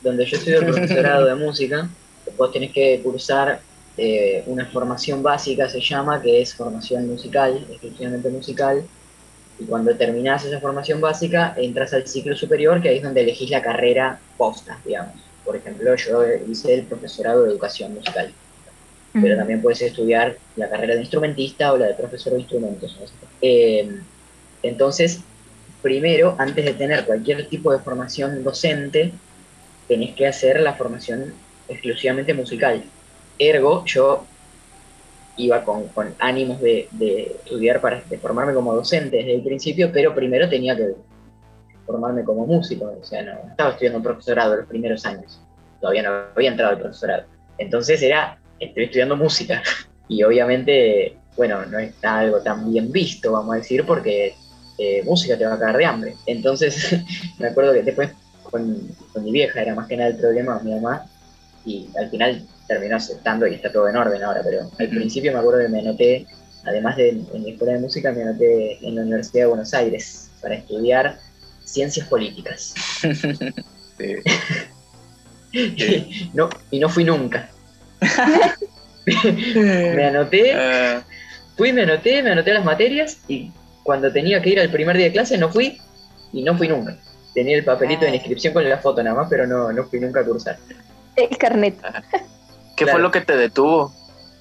donde 0.00 0.26
yo 0.26 0.36
estudio 0.36 0.58
el 0.60 0.66
profesorado 0.66 1.26
de 1.26 1.34
música, 1.36 1.90
vos 2.36 2.50
tenés 2.52 2.72
que 2.72 3.00
cursar 3.02 3.64
eh, 4.00 4.42
una 4.46 4.66
formación 4.66 5.22
básica, 5.22 5.68
se 5.68 5.80
llama, 5.80 6.22
que 6.22 6.40
es 6.40 6.54
formación 6.54 7.06
musical, 7.06 7.66
exclusivamente 7.70 8.30
musical, 8.30 8.82
y 9.58 9.64
cuando 9.64 9.94
terminás 9.94 10.44
esa 10.44 10.58
formación 10.58 11.00
básica, 11.00 11.54
entras 11.56 11.92
al 11.92 12.06
ciclo 12.06 12.34
superior, 12.34 12.80
que 12.80 12.88
ahí 12.88 12.96
es 12.96 13.02
donde 13.02 13.20
elegís 13.20 13.50
la 13.50 13.62
carrera 13.62 14.18
posta, 14.38 14.78
digamos. 14.84 15.16
Por 15.44 15.56
ejemplo, 15.56 15.94
yo 15.96 16.22
hice 16.48 16.74
el 16.74 16.82
profesorado 16.84 17.44
de 17.44 17.50
educación 17.50 17.94
musical 17.94 18.32
pero 19.12 19.36
también 19.36 19.60
puedes 19.60 19.82
estudiar 19.82 20.36
la 20.56 20.68
carrera 20.68 20.94
de 20.94 21.00
instrumentista 21.00 21.72
o 21.72 21.76
la 21.76 21.88
de 21.88 21.94
profesor 21.94 22.34
de 22.34 22.40
instrumentos. 22.40 22.96
Eh, 23.42 23.98
entonces, 24.62 25.20
primero, 25.82 26.36
antes 26.38 26.64
de 26.64 26.74
tener 26.74 27.04
cualquier 27.04 27.48
tipo 27.48 27.72
de 27.72 27.80
formación 27.80 28.44
docente, 28.44 29.12
tenés 29.88 30.14
que 30.14 30.26
hacer 30.26 30.60
la 30.60 30.74
formación 30.74 31.34
exclusivamente 31.68 32.34
musical. 32.34 32.84
Ergo, 33.40 33.84
yo 33.86 34.24
iba 35.36 35.64
con, 35.64 35.90
ánimos 36.18 36.60
de, 36.60 36.88
estudiar 37.44 37.80
para 37.80 38.02
formarme 38.20 38.54
como 38.54 38.74
docente 38.74 39.16
desde 39.16 39.34
el 39.34 39.42
principio, 39.42 39.90
pero 39.92 40.14
primero 40.14 40.48
tenía 40.48 40.76
que 40.76 40.94
formarme 41.86 42.22
como 42.22 42.46
músico, 42.46 42.94
o 43.00 43.04
sea, 43.04 43.22
no 43.22 43.32
estaba 43.48 43.70
estudiando 43.70 43.98
un 43.98 44.04
profesorado 44.04 44.56
los 44.56 44.66
primeros 44.66 45.04
años, 45.06 45.40
todavía 45.80 46.02
no 46.02 46.10
había 46.36 46.50
entrado 46.50 46.72
al 46.72 46.78
profesorado. 46.78 47.24
Entonces 47.58 48.02
era 48.02 48.38
estoy 48.60 48.84
estudiando 48.84 49.16
música. 49.16 49.62
Y 50.12 50.24
obviamente, 50.24 51.16
bueno, 51.36 51.64
no 51.66 51.78
está 51.78 52.18
algo 52.18 52.40
tan 52.40 52.68
bien 52.68 52.90
visto, 52.90 53.30
vamos 53.30 53.54
a 53.54 53.58
decir, 53.58 53.86
porque 53.86 54.34
eh, 54.76 55.04
música 55.04 55.38
te 55.38 55.46
va 55.46 55.54
a 55.54 55.58
caer 55.60 55.76
de 55.76 55.84
hambre. 55.84 56.16
Entonces, 56.26 56.96
me 57.38 57.46
acuerdo 57.46 57.72
que 57.74 57.84
después 57.84 58.10
con, 58.42 58.88
mi 59.22 59.30
vieja 59.30 59.62
era 59.62 59.72
más 59.76 59.86
que 59.86 59.96
nada 59.96 60.10
el 60.10 60.16
problema, 60.16 60.58
mi 60.64 60.72
mamá, 60.72 61.06
y 61.64 61.88
al 61.96 62.10
final 62.10 62.42
terminó 62.70 62.96
aceptando 62.96 63.48
y 63.48 63.54
está 63.54 63.72
todo 63.72 63.88
en 63.88 63.96
orden 63.96 64.22
ahora, 64.22 64.42
pero 64.44 64.70
al 64.78 64.88
principio 64.88 65.32
me 65.32 65.40
acuerdo 65.40 65.60
que 65.60 65.68
me 65.68 65.80
anoté, 65.80 66.24
además 66.64 66.96
de 66.96 67.08
en 67.08 67.42
mi 67.42 67.50
escuela 67.50 67.72
de 67.72 67.80
música, 67.80 68.12
me 68.12 68.22
anoté 68.22 68.78
en 68.86 68.94
la 68.94 69.02
Universidad 69.02 69.42
de 69.42 69.48
Buenos 69.48 69.74
Aires 69.74 70.30
para 70.40 70.54
estudiar 70.54 71.18
ciencias 71.64 72.06
políticas. 72.06 72.74
no, 76.32 76.48
y 76.70 76.78
no 76.78 76.88
fui 76.88 77.02
nunca. 77.02 77.50
me 79.56 80.04
anoté, 80.04 80.54
ah. 80.54 81.02
fui, 81.56 81.72
me 81.72 81.82
anoté, 81.82 82.22
me 82.22 82.30
anoté 82.30 82.54
las 82.54 82.64
materias 82.64 83.18
y 83.26 83.50
cuando 83.82 84.12
tenía 84.12 84.40
que 84.40 84.50
ir 84.50 84.60
al 84.60 84.70
primer 84.70 84.96
día 84.96 85.06
de 85.06 85.12
clase 85.12 85.36
no 85.38 85.50
fui 85.50 85.76
y 86.32 86.44
no 86.44 86.56
fui 86.56 86.68
nunca. 86.68 86.96
Tenía 87.34 87.56
el 87.56 87.64
papelito 87.64 88.02
de 88.02 88.12
ah. 88.12 88.14
inscripción 88.14 88.54
con 88.54 88.68
la 88.68 88.78
foto 88.78 89.02
nada 89.02 89.16
más, 89.16 89.26
pero 89.28 89.44
no, 89.44 89.72
no 89.72 89.82
fui 89.86 89.98
nunca 89.98 90.20
a 90.20 90.24
cursar. 90.24 90.56
El 91.16 91.36
carnet. 91.36 91.74
¿Qué 92.80 92.90
fue 92.90 93.00
lo 93.00 93.10
que 93.10 93.20
te 93.20 93.36
detuvo? 93.36 93.94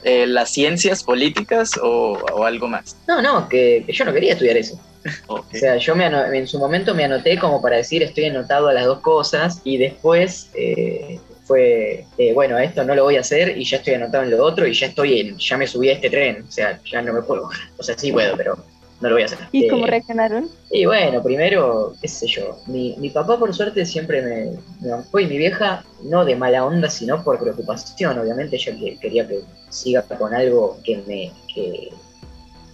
Eh, 0.04 0.26
¿Las 0.26 0.50
ciencias 0.52 1.04
políticas 1.04 1.72
o, 1.82 2.46
algo 2.46 2.68
más? 2.68 2.96
No, 3.06 3.22
no, 3.22 3.50
que, 3.50 3.86
yo 3.88 4.06
no 4.06 4.14
quería 4.14 4.34
estudiar 4.34 4.58
eso. 4.58 4.80
O 5.28 5.44
sea, 5.54 5.78
yo 5.78 5.96
me 5.96 6.06
en 6.08 6.48
su 6.48 6.60
momento 6.60 6.94
me 6.94 7.06
anoté 7.06 7.40
como 7.40 7.62
para 7.62 7.78
decir 7.78 8.04
estoy 8.04 8.26
anotado 8.26 8.68
a 8.68 8.74
las 8.74 8.86
dos 8.86 9.00
cosas 9.00 9.62
y 9.64 9.78
después 9.78 10.50
eh, 10.56 11.20
fue, 11.46 12.06
eh, 12.18 12.34
bueno, 12.34 12.58
esto 12.58 12.84
no 12.84 12.94
lo 12.96 13.06
voy 13.06 13.16
a 13.16 13.22
hacer 13.22 13.58
y 13.58 13.64
ya 13.64 13.78
estoy 13.78 13.94
anotado 13.94 14.26
en 14.26 14.32
lo 14.32 14.44
otro 14.44 14.68
y 14.68 14.74
ya 14.74 14.88
estoy 14.88 15.22
en, 15.22 15.38
ya 15.38 15.58
me 15.58 15.68
subí 15.68 15.90
a 15.90 15.94
este 15.94 16.10
tren, 16.10 16.46
o 16.48 16.52
sea, 16.52 16.80
ya 16.84 17.02
no 17.02 17.14
me 17.14 17.22
puedo, 17.22 17.50
o 17.78 17.84
sea, 17.84 17.98
sí 17.98 18.12
puedo, 18.12 18.36
pero 18.36 18.58
no 19.02 19.10
lo 19.10 19.16
voy 19.16 19.24
a 19.24 19.26
hacer. 19.26 19.40
¿Y 19.52 19.68
cómo 19.68 19.86
eh, 19.86 19.92
reaccionaron? 19.92 20.50
Y 20.72 20.86
bueno, 20.86 21.24
primero, 21.24 21.94
qué 22.02 22.08
sé 22.08 22.28
yo, 22.28 22.60
mi, 22.68 22.96
mi 22.98 23.10
papá 23.10 23.38
por 23.38 23.54
suerte 23.54 23.86
siempre 23.86 24.22
me, 24.22 24.58
me 24.82 25.22
y 25.24 25.26
mi 25.28 25.38
vieja 25.38 25.84
no 26.04 26.26
de 26.26 26.36
mala 26.36 26.66
onda, 26.66 26.90
sino 26.90 27.24
por 27.24 27.40
preocupación, 27.40 28.20
obviamente 28.20 28.56
ella 28.56 28.76
quería 29.00 29.28
que 29.28 29.42
siga 29.70 30.02
con 30.04 30.34
algo 30.34 30.78
que 30.84 30.98
me, 31.08 31.32
que, 31.54 31.90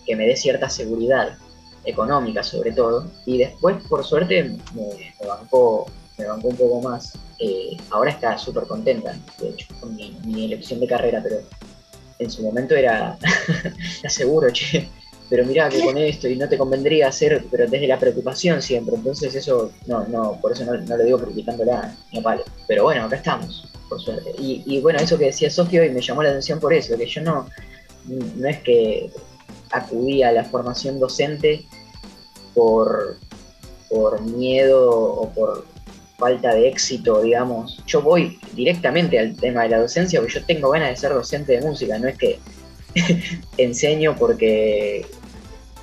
que 0.06 0.16
me 0.16 0.26
dé 0.26 0.36
cierta 0.36 0.70
seguridad 0.70 1.38
económica 1.86 2.42
sobre 2.42 2.72
todo, 2.72 3.08
y 3.26 3.38
después 3.38 3.78
por 3.88 4.04
suerte 4.04 4.44
me, 4.74 5.14
me 5.22 5.28
bancó 5.28 5.86
me 6.18 6.26
bancó 6.26 6.48
un 6.50 6.56
poco 6.56 6.82
más. 6.82 7.18
Eh, 7.40 7.78
ahora 7.90 8.12
está 8.12 8.38
súper 8.38 8.66
contenta, 8.66 9.18
de 9.40 9.50
hecho, 9.50 9.68
con 9.80 9.96
mi, 9.96 10.46
elección 10.46 10.80
de 10.80 10.88
carrera, 10.88 11.22
pero 11.22 11.38
en 12.20 12.32
su 12.32 12.44
momento 12.44 12.76
era, 12.76 13.18
seguro, 14.08 14.50
che, 14.52 14.90
pero 15.30 15.46
mira 15.46 15.70
que 15.70 15.84
con 15.84 15.98
esto 15.98 16.28
y 16.28 16.36
no 16.36 16.48
te 16.48 16.58
convendría 16.58 17.08
hacer, 17.08 17.46
pero 17.50 17.68
desde 17.68 17.88
la 17.88 18.00
preocupación 18.00 18.62
siempre, 18.62 18.96
entonces 18.96 19.34
eso, 19.34 19.72
no, 19.88 20.06
no, 20.08 20.40
por 20.42 20.52
eso 20.52 20.66
no, 20.66 20.74
no 20.76 20.98
lo 20.98 21.04
digo 21.04 21.20
criticándola, 21.20 21.96
no 22.14 22.22
vale. 22.22 22.44
Pero 22.68 22.84
bueno, 22.84 23.04
acá 23.04 23.16
estamos, 23.16 23.68
por 23.90 24.00
suerte. 24.00 24.32
Y, 24.38 24.64
y 24.66 24.82
bueno, 24.82 25.00
eso 25.00 25.18
que 25.18 25.26
decía 25.26 25.50
Sofía 25.50 25.82
hoy 25.82 25.90
me 25.90 26.02
llamó 26.02 26.24
la 26.24 26.30
atención 26.30 26.60
por 26.60 26.74
eso, 26.74 26.98
que 26.98 27.08
yo 27.08 27.22
no, 27.22 27.48
no 28.08 28.48
es 28.48 28.60
que 28.60 29.10
acudí 29.72 30.24
a 30.24 30.32
la 30.32 30.44
formación 30.44 31.00
docente 31.00 31.66
por, 32.54 33.18
por 33.90 34.22
miedo 34.22 34.92
o 34.92 35.30
por 35.32 35.66
falta 36.18 36.54
de 36.54 36.70
éxito, 36.70 37.22
digamos. 37.22 37.84
Yo 37.86 38.02
voy 38.02 38.40
directamente 38.54 39.20
al 39.20 39.36
tema 39.36 39.64
de 39.64 39.70
la 39.70 39.80
docencia 39.80 40.20
porque 40.20 40.36
yo 40.36 40.46
tengo 40.46 40.70
ganas 40.70 40.90
de 40.90 40.96
ser 40.96 41.14
docente 41.14 41.54
de 41.54 41.62
música, 41.62 41.98
no 41.98 42.08
es 42.08 42.18
que 42.18 42.40
enseño 43.58 44.16
porque 44.18 45.06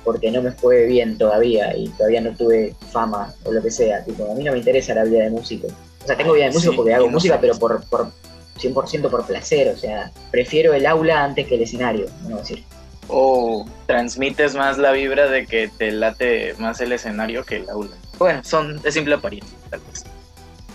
porque 0.03 0.31
no 0.31 0.41
me 0.41 0.51
fue 0.51 0.85
bien 0.85 1.17
todavía 1.17 1.75
y 1.77 1.87
todavía 1.89 2.21
no 2.21 2.35
tuve 2.35 2.75
fama 2.91 3.33
o 3.45 3.51
lo 3.51 3.61
que 3.61 3.71
sea. 3.71 4.03
Tipo, 4.03 4.29
a 4.29 4.35
mí 4.35 4.43
no 4.43 4.51
me 4.51 4.57
interesa 4.57 4.93
la 4.93 5.05
vida 5.05 5.23
de 5.23 5.29
músico. 5.29 5.67
O 5.67 6.05
sea, 6.05 6.17
tengo 6.17 6.33
vida 6.33 6.45
de 6.45 6.51
músico 6.51 6.75
porque 6.75 6.93
hago 6.93 7.09
música, 7.09 7.39
pero 7.39 7.57
por, 7.57 7.83
por 7.87 8.11
100% 8.59 9.09
por 9.09 9.25
placer. 9.25 9.69
O 9.69 9.77
sea, 9.77 10.11
prefiero 10.31 10.73
el 10.73 10.85
aula 10.85 11.23
antes 11.23 11.47
que 11.47 11.55
el 11.55 11.61
escenario, 11.61 12.07
decir. 12.37 12.63
O 13.07 13.65
transmites 13.85 14.55
más 14.55 14.77
la 14.77 14.91
vibra 14.91 15.27
de 15.27 15.45
que 15.45 15.69
te 15.69 15.91
late 15.91 16.53
más 16.57 16.81
el 16.81 16.91
escenario 16.91 17.45
que 17.45 17.57
el 17.57 17.69
aula. 17.69 17.95
Bueno, 18.17 18.43
son 18.43 18.81
de 18.81 18.91
simple 18.91 19.15
apariencia, 19.15 19.57
tal 19.69 19.79
vez. 19.81 20.03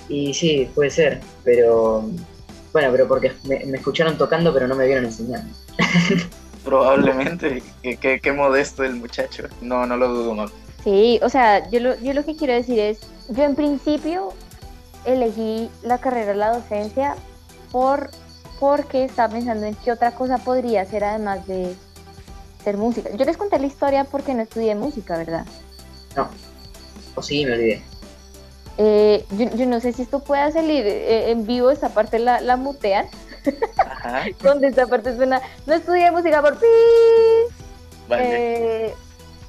Y 0.09 0.33
sí, 0.33 0.69
puede 0.75 0.91
ser, 0.91 1.21
pero 1.45 2.09
bueno, 2.73 2.91
pero 2.93 3.09
porque 3.09 3.33
me, 3.45 3.57
escucharon 3.57 4.17
tocando 4.19 4.53
pero 4.53 4.69
no 4.69 4.75
me 4.75 4.87
vieron 4.87 5.05
enseñando. 5.05 5.53
Probablemente, 6.65 7.63
qué, 7.83 8.33
modesto 8.33 8.85
el 8.85 8.97
muchacho, 8.97 9.45
no, 9.61 9.87
no 9.87 9.97
lo 9.97 10.09
dudo 10.09 10.35
más. 10.35 10.51
Sí, 10.85 11.19
o 11.23 11.29
sea, 11.29 11.69
yo 11.71 11.81
lo, 11.81 11.99
yo 12.01 12.13
lo 12.13 12.25
que 12.25 12.37
quiero 12.37 12.53
decir 12.53 12.79
es, 12.79 13.01
yo 13.31 13.45
en 13.45 13.55
principio 13.55 14.35
elegí 15.05 15.71
la 15.83 15.99
carrera 15.99 16.33
de 16.33 16.35
la 16.35 16.53
docencia 16.53 17.17
por 17.73 18.11
porque 18.61 19.05
estaba 19.05 19.33
pensando 19.33 19.67
en 19.67 19.75
qué 19.77 19.93
otra 19.93 20.13
cosa 20.13 20.39
podría 20.39 20.83
hacer 20.83 21.05
además 21.05 21.47
de 21.47 21.75
ser 22.65 22.77
música. 22.77 23.11
Yo 23.15 23.25
les 23.25 23.37
conté 23.37 23.59
la 23.59 23.67
historia 23.67 24.05
porque 24.05 24.35
no 24.35 24.43
estudié 24.43 24.75
música, 24.75 25.17
¿verdad? 25.17 25.47
No. 26.17 26.29
O 27.15 27.23
sí, 27.23 27.45
me 27.45 27.53
olvidé. 27.53 27.83
Eh, 28.81 29.25
yo, 29.57 29.67
no 29.67 29.81
sé 29.81 29.93
si 29.93 30.03
esto 30.03 30.21
pueda 30.21 30.53
salir 30.53 30.87
eh, 30.87 31.33
en 31.33 31.45
vivo, 31.45 31.71
esta 31.71 31.89
parte 31.89 32.21
la, 32.21 32.41
la 32.41 32.57
mutean. 32.57 33.07
Ajá. 33.77 34.27
Donde 34.43 34.69
esta 34.69 34.87
parte 34.87 35.17
suena, 35.17 35.43
no 35.67 35.75
estudié 35.75 36.13
música 36.13 36.41
por 36.41 36.59
ti. 36.59 36.67
Vale. 38.09 38.87
Eh, 38.87 38.95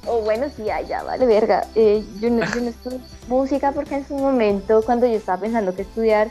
o 0.06 0.22
bueno, 0.22 0.46
sí, 0.56 0.64
ya, 0.64 1.02
vale, 1.04 1.26
verga. 1.26 1.64
yo, 1.74 2.30
no, 2.30 2.44
yo 2.44 2.60
no 2.60 2.70
estudié 2.70 2.98
música 3.28 3.70
porque 3.70 3.94
en 3.94 4.08
su 4.08 4.14
momento, 4.14 4.82
cuando 4.84 5.06
yo 5.06 5.14
estaba 5.14 5.40
pensando 5.42 5.76
que 5.76 5.82
estudiar, 5.82 6.28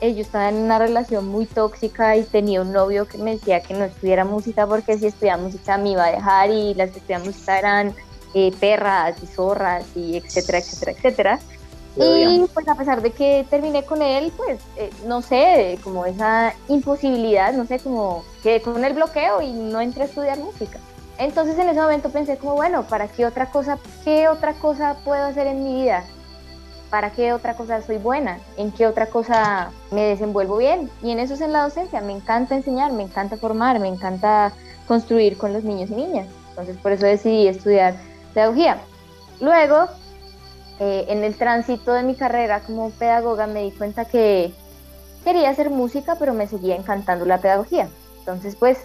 yo 0.00 0.08
estaba 0.08 0.48
en 0.48 0.54
una 0.54 0.78
relación 0.78 1.26
muy 1.26 1.44
tóxica 1.44 2.16
y 2.16 2.22
tenía 2.22 2.62
un 2.62 2.72
novio 2.72 3.06
que 3.06 3.18
me 3.18 3.32
decía 3.32 3.60
que 3.60 3.74
no 3.74 3.84
estudiara 3.84 4.24
música 4.24 4.66
porque 4.66 4.96
si 4.96 5.08
estudiaba 5.08 5.42
música 5.42 5.76
me 5.76 5.90
iba 5.90 6.04
a 6.04 6.12
dejar 6.12 6.50
y 6.50 6.72
las 6.74 6.92
que 6.92 7.00
estudiaban 7.00 7.26
música 7.26 7.58
eran 7.58 7.94
perras 8.60 9.16
y 9.22 9.26
zorras 9.26 9.84
y 9.96 10.16
etcétera, 10.16 10.58
etcétera, 10.58 10.92
etcétera. 10.92 11.40
Y 12.00 12.46
pues 12.54 12.68
a 12.68 12.76
pesar 12.76 13.02
de 13.02 13.10
que 13.10 13.44
terminé 13.50 13.84
con 13.84 14.02
él, 14.02 14.32
pues 14.36 14.60
eh, 14.76 14.90
no 15.06 15.20
sé, 15.20 15.78
como 15.82 16.06
esa 16.06 16.54
imposibilidad, 16.68 17.52
no 17.52 17.66
sé, 17.66 17.80
como 17.80 18.24
que 18.42 18.62
con 18.62 18.84
el 18.84 18.94
bloqueo 18.94 19.42
y 19.42 19.52
no 19.52 19.80
entré 19.80 20.02
a 20.02 20.06
estudiar 20.06 20.38
música. 20.38 20.78
Entonces 21.18 21.58
en 21.58 21.68
ese 21.68 21.80
momento 21.80 22.10
pensé 22.10 22.36
como, 22.36 22.54
bueno, 22.54 22.84
¿para 22.84 23.08
qué 23.08 23.26
otra 23.26 23.50
cosa, 23.50 23.78
qué 24.04 24.28
otra 24.28 24.54
cosa 24.54 24.96
puedo 25.04 25.24
hacer 25.24 25.48
en 25.48 25.64
mi 25.64 25.82
vida? 25.82 26.04
¿Para 26.90 27.10
qué 27.10 27.32
otra 27.32 27.54
cosa 27.54 27.82
soy 27.82 27.98
buena? 27.98 28.38
¿En 28.56 28.70
qué 28.70 28.86
otra 28.86 29.06
cosa 29.06 29.72
me 29.90 30.02
desenvuelvo 30.02 30.56
bien? 30.56 30.88
Y 31.02 31.10
en 31.10 31.18
eso 31.18 31.34
es 31.34 31.40
en 31.40 31.52
la 31.52 31.64
docencia, 31.64 32.00
me 32.00 32.12
encanta 32.12 32.54
enseñar, 32.54 32.92
me 32.92 33.02
encanta 33.02 33.36
formar, 33.36 33.80
me 33.80 33.88
encanta 33.88 34.52
construir 34.86 35.36
con 35.36 35.52
los 35.52 35.64
niños 35.64 35.90
y 35.90 35.96
niñas. 35.96 36.28
Entonces 36.50 36.76
por 36.78 36.92
eso 36.92 37.06
decidí 37.06 37.48
estudiar 37.48 37.94
pedagogía. 38.32 38.78
Luego 39.40 39.88
eh, 40.80 41.06
en 41.08 41.24
el 41.24 41.36
tránsito 41.36 41.92
de 41.92 42.04
mi 42.04 42.14
carrera 42.14 42.60
como 42.60 42.90
pedagoga 42.90 43.46
me 43.46 43.62
di 43.62 43.72
cuenta 43.72 44.04
que 44.04 44.52
quería 45.24 45.50
hacer 45.50 45.70
música, 45.70 46.16
pero 46.18 46.34
me 46.34 46.46
seguía 46.46 46.76
encantando 46.76 47.24
la 47.24 47.38
pedagogía. 47.38 47.88
Entonces, 48.20 48.56
pues, 48.56 48.78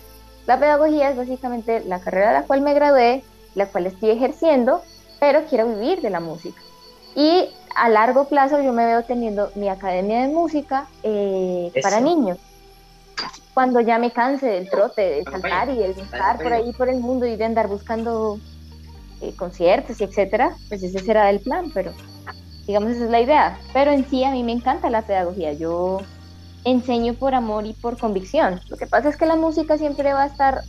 la 0.48 0.60
pedagogía 0.60 1.10
es 1.10 1.18
básicamente 1.18 1.82
la 1.86 2.00
carrera 2.00 2.30
de 2.30 2.40
la 2.40 2.44
cual 2.44 2.62
me 2.62 2.74
gradué, 2.74 3.24
la 3.56 3.68
cual 3.68 3.86
estoy 3.86 4.10
ejerciendo, 4.10 4.82
pero 5.20 5.46
quiero 5.46 5.68
vivir 5.68 6.02
de 6.02 6.10
la 6.10 6.20
música. 6.20 6.60
Y 7.16 7.50
a 7.76 7.90
largo 7.90 8.26
plazo 8.26 8.62
yo 8.62 8.74
me 8.74 8.86
veo 8.86 9.04
teniendo 9.04 9.52
mi 9.56 9.70
academia 9.70 10.22
de 10.22 10.34
música 10.34 10.88
eh, 11.04 11.72
para 11.82 12.00
niños. 12.00 12.40
Cuando 13.54 13.80
ya 13.82 14.00
me 14.00 14.12
canse 14.12 14.48
del 14.48 14.70
trote, 14.70 15.02
de 15.02 15.24
saltar 15.24 15.70
y 15.70 15.78
de 15.78 15.92
estar 15.92 16.42
por 16.42 16.52
ahí 16.52 16.74
por 16.74 16.90
el 16.90 17.00
mundo 17.00 17.28
y 17.28 17.36
de 17.36 17.46
andar 17.46 17.68
buscando 17.68 18.40
eh, 19.24 19.34
conciertos 19.38 20.02
y 20.02 20.04
etcétera, 20.04 20.56
pues 20.68 20.84
ese 20.84 21.00
será 21.00 21.30
el 21.30 21.40
plan, 21.40 21.72
pero 21.74 21.94
digamos 22.68 22.92
esa 22.92 23.06
es 23.06 23.10
la 23.10 23.22
idea. 23.22 23.60
Pero 23.72 23.92
en 23.92 24.08
sí 24.10 24.24
a 24.24 24.32
mí 24.32 24.44
me 24.44 24.52
encanta 24.52 24.90
la 24.90 25.04
pedagogía, 25.04 25.54
yo 25.54 26.02
enseño 26.66 27.14
por 27.14 27.34
amor 27.34 27.66
y 27.66 27.74
por 27.74 27.98
convicción. 27.98 28.60
Lo 28.68 28.78
que 28.78 28.88
pasa 28.88 29.10
es 29.10 29.18
que 29.18 29.26
la 29.26 29.36
música 29.36 29.78
siempre 29.78 30.14
va 30.14 30.24
a 30.24 30.28
estar 30.28 30.62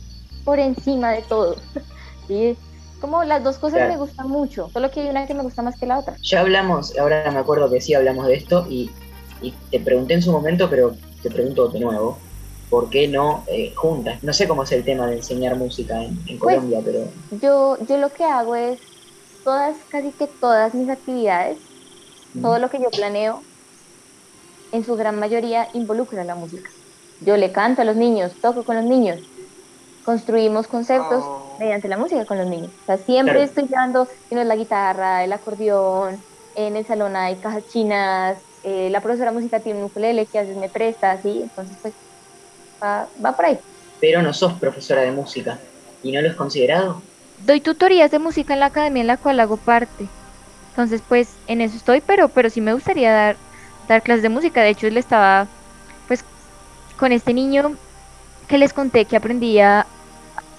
por 0.45 0.59
encima 0.59 1.11
de 1.11 1.21
todo. 1.23 1.55
¿sí? 2.27 2.57
Como 3.01 3.23
las 3.25 3.43
dos 3.43 3.57
cosas 3.57 3.87
me 3.89 3.97
gustan 3.97 4.29
mucho, 4.29 4.69
solo 4.69 4.89
que 4.89 5.01
hay 5.01 5.09
una 5.09 5.27
que 5.27 5.33
me 5.33 5.43
gusta 5.43 5.61
más 5.61 5.77
que 5.77 5.85
la 5.85 5.99
otra. 5.99 6.15
Ya 6.23 6.39
hablamos, 6.39 6.97
ahora 6.97 7.29
me 7.29 7.39
acuerdo 7.39 7.69
que 7.69 7.81
sí 7.81 7.93
hablamos 7.93 8.25
de 8.27 8.35
esto 8.35 8.65
y, 8.69 8.89
y 9.41 9.51
te 9.69 9.81
pregunté 9.81 10.13
en 10.13 10.21
su 10.21 10.31
momento, 10.31 10.69
pero 10.69 10.95
te 11.21 11.29
pregunto 11.29 11.67
de 11.67 11.81
nuevo. 11.81 12.17
¿Por 12.69 12.89
qué 12.89 13.07
no 13.07 13.43
eh, 13.47 13.73
juntas? 13.75 14.23
No 14.23 14.33
sé 14.33 14.47
cómo 14.47 14.63
es 14.63 14.71
el 14.71 14.83
tema 14.83 15.07
de 15.07 15.17
enseñar 15.17 15.55
música 15.55 16.03
en, 16.03 16.15
pues, 16.25 16.39
Colombia, 16.39 16.81
pero... 16.83 17.07
Yo, 17.41 17.77
yo 17.87 17.97
lo 17.97 18.09
que 18.09 18.23
hago 18.23 18.55
es 18.55 18.79
todas, 19.43 19.75
casi 19.89 20.11
que 20.11 20.27
todas 20.27 20.73
mis 20.73 20.89
actividades, 20.89 21.57
todo 22.41 22.59
lo 22.59 22.69
que 22.69 22.79
yo 22.79 22.89
planeo, 22.89 23.41
en 24.71 24.83
su 24.83 24.95
gran 24.95 25.17
mayoría 25.17 25.69
involucra 25.73 26.23
la 26.23 26.35
música. 26.35 26.69
Yo 27.21 27.37
le 27.37 27.51
canto 27.51 27.81
a 27.81 27.85
los 27.85 27.95
niños, 27.95 28.33
toco 28.41 28.63
con 28.63 28.75
los 28.75 28.85
niños, 28.85 29.21
construimos 30.03 30.67
conceptos 30.67 31.23
oh. 31.25 31.55
mediante 31.59 31.87
la 31.87 31.97
música 31.97 32.25
con 32.25 32.37
los 32.37 32.47
niños. 32.47 32.71
O 32.83 32.85
sea, 32.85 32.97
siempre 32.97 33.41
estoy 33.43 33.67
llevando, 33.67 34.07
tienes 34.27 34.47
la 34.47 34.55
guitarra, 34.55 35.23
el 35.23 35.31
acordeón, 35.31 36.19
en 36.55 36.75
el 36.75 36.85
salón 36.85 37.15
hay 37.15 37.35
cajas 37.35 37.63
chinas, 37.69 38.37
eh, 38.63 38.89
la 38.89 38.99
profesora 38.99 39.31
de 39.31 39.37
música 39.37 39.59
tiene 39.59 39.79
un 39.79 39.85
ukulele 39.85 40.25
que 40.25 40.39
a 40.39 40.41
veces 40.41 40.57
me 40.57 40.69
presta, 40.69 41.11
así, 41.11 41.41
entonces 41.43 41.77
pues 41.81 41.93
va, 42.85 43.35
por 43.35 43.45
ahí. 43.45 43.59
Pero 43.99 44.21
no 44.21 44.33
sos 44.33 44.53
profesora 44.53 45.01
de 45.01 45.11
música 45.11 45.59
y 46.03 46.11
no 46.11 46.21
lo 46.21 46.29
has 46.29 46.35
considerado. 46.35 47.01
Doy 47.45 47.61
tutorías 47.61 48.11
de 48.11 48.19
música 48.19 48.53
en 48.53 48.59
la 48.59 48.67
academia 48.67 49.01
en 49.01 49.07
la 49.07 49.17
cual 49.17 49.39
hago 49.39 49.57
parte. 49.57 50.07
Entonces, 50.69 51.01
pues 51.07 51.29
en 51.47 51.61
eso 51.61 51.77
estoy, 51.77 52.01
pero, 52.01 52.29
pero 52.29 52.49
sí 52.49 52.61
me 52.61 52.73
gustaría 52.73 53.11
dar, 53.11 53.35
dar 53.87 54.01
clases 54.01 54.23
de 54.23 54.29
música. 54.29 54.61
De 54.61 54.69
hecho, 54.69 54.89
le 54.89 54.99
estaba, 54.99 55.47
pues, 56.07 56.23
con 56.97 57.11
este 57.11 57.33
niño 57.33 57.75
que 58.47 58.57
les 58.57 58.73
conté 58.73 59.05
que 59.05 59.15
aprendía 59.15 59.81
a 59.81 59.85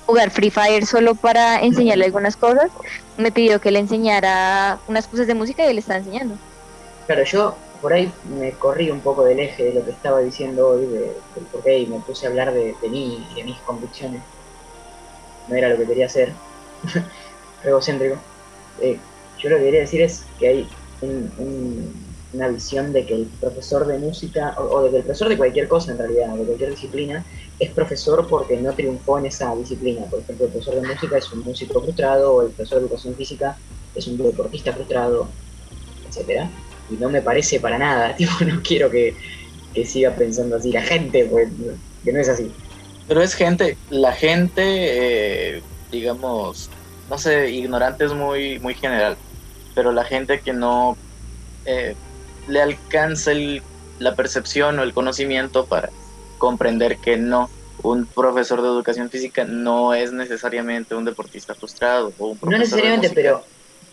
jugar 0.07 0.31
Free 0.31 0.51
Fire 0.51 0.87
solo 0.87 1.15
para 1.15 1.61
enseñarle 1.61 2.07
algunas 2.07 2.37
cosas. 2.37 2.71
Me 3.17 3.31
pidió 3.31 3.61
que 3.61 3.71
le 3.71 3.79
enseñara 3.79 4.79
unas 4.89 5.07
cosas 5.07 5.27
de 5.27 5.35
música 5.35 5.65
y 5.65 5.69
él 5.69 5.77
le 5.77 5.81
está 5.81 5.97
enseñando. 5.97 6.37
Claro, 7.07 7.25
yo 7.25 7.57
por 7.87 7.93
ahí 7.93 8.13
me 8.37 8.51
corrí 8.51 8.91
un 8.91 8.99
poco 8.99 9.23
del 9.23 9.39
eje 9.39 9.63
de 9.63 9.75
lo 9.75 9.85
que 9.85 9.93
estaba 9.93 10.19
diciendo 10.19 10.71
hoy, 10.71 10.87
de, 10.87 10.99
del 11.37 11.45
porqué, 11.53 11.79
y 11.79 11.87
me 11.87 12.01
puse 12.01 12.27
a 12.27 12.31
hablar 12.31 12.53
de, 12.53 12.75
mí 12.91 13.25
y 13.31 13.35
de 13.37 13.45
mis 13.45 13.57
convicciones. 13.59 14.23
No 15.47 15.55
era 15.55 15.69
lo 15.69 15.77
que 15.77 15.87
quería 15.87 16.07
hacer, 16.07 16.33
egocéntrico. 17.65 18.17
Eh, 18.81 18.99
yo 19.39 19.51
lo 19.51 19.59
que 19.59 19.63
quería 19.63 19.81
decir 19.83 20.03
es 20.03 20.25
que 20.41 20.49
hay 20.49 20.69
una 22.33 22.49
visión 22.49 22.93
de 22.93 23.07
que 23.07 23.15
el 23.15 23.27
profesor 23.41 23.87
de 23.87 23.99
música, 24.01 24.57
o, 24.59 24.83
de 24.83 24.91
que 24.91 24.97
el 24.97 25.03
profesor 25.05 25.29
de 25.29 25.37
cualquier 25.37 25.69
cosa 25.69 25.93
en 25.93 25.99
realidad, 25.99 26.35
de 26.35 26.45
cualquier 26.45 26.71
disciplina, 26.71 27.25
es 27.61 27.71
profesor 27.71 28.27
porque 28.27 28.57
no 28.57 28.73
triunfó 28.73 29.21
en 29.21 29.27
esa 29.27 29.55
disciplina. 29.55 30.07
Por 30.07 30.19
ejemplo, 30.19 30.47
el 30.47 30.51
profesor 30.51 30.75
de 30.75 30.89
música 30.89 31.19
es 31.19 31.33
un 31.33 31.45
músico 31.45 31.81
frustrado, 31.81 32.35
o 32.35 32.43
el 32.43 32.49
profesor 32.49 32.81
de 32.81 32.87
educación 32.87 33.15
física 33.15 33.57
es 33.95 34.09
un 34.09 34.19
deportista 34.19 34.73
frustrado, 34.73 35.29
etcétera 36.09 36.51
y 36.91 36.95
no 36.95 37.09
me 37.09 37.23
parece 37.23 37.61
para 37.61 37.79
nada, 37.79 38.15
tipo, 38.17 38.33
no 38.45 38.61
quiero 38.63 38.91
que, 38.91 39.15
siga 39.85 40.11
pensando 40.13 40.57
así 40.57 40.73
la 40.73 40.81
gente, 40.81 41.27
pues, 41.27 41.49
que 42.03 42.13
no 42.13 42.19
es 42.19 42.29
así. 42.31 42.51
Pero 43.07 43.23
es 43.23 43.35
gente, 43.35 43.77
la 43.91 44.13
gente, 44.13 44.63
eh, 44.65 45.63
digamos, 45.93 46.71
no 47.11 47.19
sé, 47.19 47.51
ignorante 47.51 48.07
es 48.07 48.15
muy, 48.15 48.59
muy 48.59 48.75
general, 48.75 49.19
pero 49.75 49.93
la 49.93 50.05
gente 50.05 50.41
que 50.41 50.55
no 50.55 50.97
eh, 51.67 51.95
le 52.49 52.63
alcanza 52.63 53.33
la 53.99 54.15
percepción 54.15 54.79
o 54.79 54.83
el 54.83 54.95
conocimiento 54.95 55.67
para 55.67 55.91
comprender 56.39 56.97
que 56.97 57.19
no, 57.19 57.51
un 57.83 58.07
profesor 58.07 58.63
de 58.63 58.69
educación 58.69 59.11
física 59.11 59.45
no 59.45 59.95
es 59.95 60.13
necesariamente 60.13 60.95
un 60.95 61.05
deportista 61.05 61.55
frustrado 61.55 62.13
o 62.19 62.29
un 62.29 62.39
profesor 62.39 62.53
No 62.53 62.59
necesariamente, 62.59 63.11
pero 63.11 63.45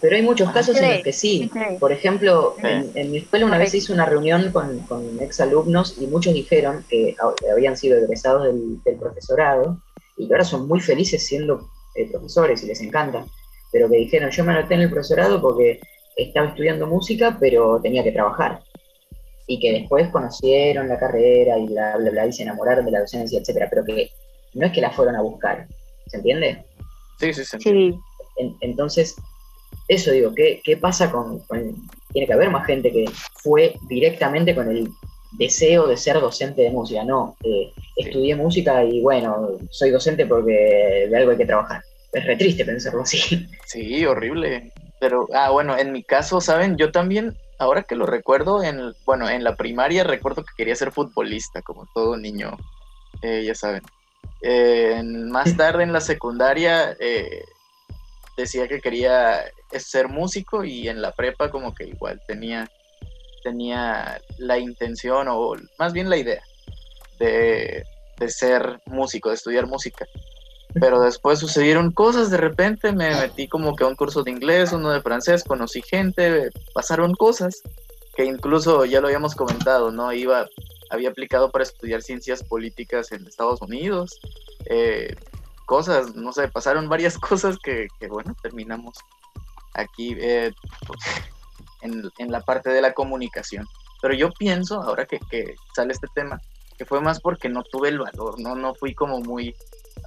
pero 0.04 0.18
hay 0.18 0.22
muchos 0.22 0.52
casos 0.52 0.76
en 0.82 0.96
los 0.96 1.02
que 1.02 1.14
sí. 1.14 1.50
Por 1.80 1.94
ejemplo, 1.94 2.58
en, 2.62 3.10
mi 3.10 3.20
escuela 3.20 3.46
una 3.46 3.58
vez 3.58 3.74
hizo 3.74 3.94
una 3.94 4.06
reunión 4.06 4.52
con, 4.52 4.80
con 4.80 5.22
exalumnos 5.22 5.96
y 5.98 6.08
muchos 6.08 6.34
dijeron 6.34 6.84
que 6.90 7.16
habían 7.50 7.78
sido 7.78 7.98
egresados 7.98 8.44
del, 8.44 8.98
profesorado 9.00 9.82
y 10.18 10.28
que 10.28 10.34
ahora 10.34 10.44
son 10.44 10.68
muy 10.68 10.82
felices 10.82 11.26
siendo 11.26 11.70
eh, 11.96 12.10
profesores 12.12 12.62
y 12.64 12.68
les 12.68 12.82
encanta. 12.82 13.26
Pero 13.72 13.90
que 13.90 13.96
dijeron, 13.96 14.30
yo 14.30 14.44
me 14.44 14.52
anoté 14.52 14.74
en 14.74 14.82
el 14.82 14.90
profesorado 14.90 15.42
porque 15.42 15.80
estaba 16.18 16.50
estudiando 16.50 16.86
música, 16.86 17.38
pero 17.40 17.80
tenía 17.82 18.04
que 18.04 18.12
trabajar. 18.12 18.62
Y 19.48 19.62
que 19.62 19.72
después 19.72 20.10
conocieron 20.10 20.90
la 20.90 21.00
carrera 21.00 21.58
y 21.58 21.68
bla, 21.68 21.96
bla, 21.96 22.12
bla, 22.12 22.28
y 22.28 22.34
se 22.34 22.44
enamoraron 22.44 22.84
de 22.84 22.92
la 22.92 23.00
docencia, 23.00 23.40
etcétera, 23.40 23.68
pero 23.70 23.86
que 23.86 24.10
no 24.54 24.66
es 24.66 24.74
que 24.74 24.82
la 24.82 24.92
fueron 24.92 25.16
a 25.16 25.22
buscar. 25.22 25.66
¿Se 26.08 26.18
entiende? 26.18 26.66
Sí, 27.22 27.34
sí, 27.34 27.46
sí. 27.46 28.00
entonces, 28.60 29.16
eso 29.88 30.12
digo, 30.12 30.34
¿qué, 30.34 30.62
qué 30.64 30.78
pasa 30.78 31.12
con, 31.12 31.42
Tiene 32.12 32.28
que 32.28 32.34
haber 32.34 32.50
más 32.50 32.66
gente 32.66 32.92
que 32.92 33.06
fue 33.42 33.76
directamente 33.88 34.56
con 34.56 34.70
el 34.70 34.90
deseo 35.34 35.88
de 35.88 35.98
ser 35.98 36.20
docente 36.20 36.62
de 36.62 36.70
música, 36.70 37.04
no, 37.04 37.36
eh, 37.44 37.74
estudié 37.98 38.36
música 38.36 38.84
y 38.84 39.02
bueno, 39.02 39.58
soy 39.72 39.90
docente 39.90 40.26
porque 40.26 41.08
de 41.10 41.18
algo 41.18 41.32
hay 41.32 41.38
que 41.38 41.46
trabajar. 41.46 41.82
Es 42.12 42.26
re 42.26 42.36
triste 42.36 42.66
pensarlo 42.66 43.02
así. 43.02 43.48
Sí, 43.66 44.06
horrible. 44.06 44.72
Pero, 45.00 45.28
ah, 45.34 45.50
bueno, 45.50 45.78
en 45.78 45.92
mi 45.92 46.04
caso, 46.04 46.40
¿saben? 46.40 46.78
Yo 46.78 46.92
también, 46.92 47.36
ahora 47.58 47.84
que 47.84 47.96
lo 47.96 48.06
recuerdo, 48.06 48.64
en, 48.64 48.94
bueno, 49.06 49.28
en 49.28 49.44
la 49.44 49.56
primaria 49.56 50.04
recuerdo 50.04 50.44
que 50.44 50.54
quería 50.56 50.76
ser 50.76 50.92
futbolista, 50.92 51.64
como 51.64 51.88
todo 51.94 52.16
niño, 52.16 52.56
eh, 53.24 53.44
ya 53.44 53.56
saben. 53.56 53.82
Eh, 54.42 55.02
más 55.04 55.58
tarde 55.58 55.84
en 55.84 55.92
la 55.92 56.02
secundaria 56.02 56.96
decía 58.38 58.68
que 58.68 58.82
quería 58.82 59.44
ser 59.80 60.08
músico 60.08 60.64
y 60.64 60.88
en 60.88 61.02
la 61.02 61.12
prepa 61.12 61.50
como 61.50 61.74
que 61.74 61.86
igual 61.86 62.22
tenía, 62.28 62.70
tenía 63.44 64.22
la 64.38 64.58
intención 64.58 65.28
o 65.30 65.56
más 65.78 65.94
bien 65.94 66.10
la 66.10 66.18
idea 66.18 66.44
de, 67.20 67.86
ser 68.28 68.82
músico, 68.86 69.30
de 69.30 69.36
estudiar 69.36 69.68
música. 69.68 70.06
Pero 70.74 71.02
después 71.02 71.40
sucedieron 71.40 71.92
cosas, 71.92 72.32
de 72.32 72.38
repente 72.38 72.92
me 72.92 73.14
metí 73.16 73.48
como 73.48 73.76
que 73.76 73.84
a 73.84 73.88
un 73.88 73.96
curso 73.96 74.24
de 74.24 74.32
inglés, 74.32 74.72
uno 74.72 74.92
de 74.92 75.02
francés, 75.02 75.44
conocí 75.44 75.82
gente, 75.82 76.50
pasaron 76.74 77.14
cosas 77.14 77.62
que 78.16 78.26
incluso 78.26 78.86
ya 78.86 79.02
lo 79.02 79.08
habíamos 79.08 79.36
comentado, 79.36 79.92
¿no? 79.92 80.14
Iba, 80.14 80.48
había 80.90 81.10
aplicado 81.10 81.52
para 81.52 81.64
estudiar 81.64 82.02
ciencias 82.02 82.44
políticas 82.44 83.12
en 83.12 83.28
Estados 83.28 83.62
Unidos. 83.62 84.20
Eh, 84.66 85.16
cosas, 85.66 86.16
no 86.16 86.32
sé, 86.34 86.48
pasaron 86.48 86.90
varias 86.90 87.18
cosas 87.20 87.58
que, 87.58 87.88
que 88.00 88.08
bueno, 88.08 88.36
terminamos 88.42 88.96
aquí 89.74 90.16
eh, 90.20 90.52
pues, 90.86 91.00
en, 91.82 92.10
en, 92.18 92.32
la 92.32 92.42
parte 92.42 92.70
de 92.70 92.82
la 92.82 92.94
comunicación. 92.94 93.68
Pero 94.02 94.14
yo 94.14 94.32
pienso, 94.32 94.82
ahora 94.82 95.06
que, 95.06 95.20
que, 95.30 95.56
sale 95.76 95.94
este 95.94 96.08
tema, 96.14 96.40
que 96.78 96.86
fue 96.86 97.02
más 97.02 97.20
porque 97.20 97.50
no 97.50 97.64
tuve 97.64 97.90
el 97.90 98.00
valor, 98.00 98.40
no, 98.40 98.56
no 98.56 98.74
fui 98.76 98.94
como 98.94 99.20
muy... 99.20 99.56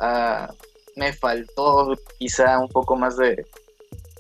Uh, 0.01 0.53
me 0.97 1.13
faltó 1.13 1.95
quizá 2.19 2.59
un 2.59 2.69
poco 2.69 2.97
más 2.97 3.17
de, 3.17 3.45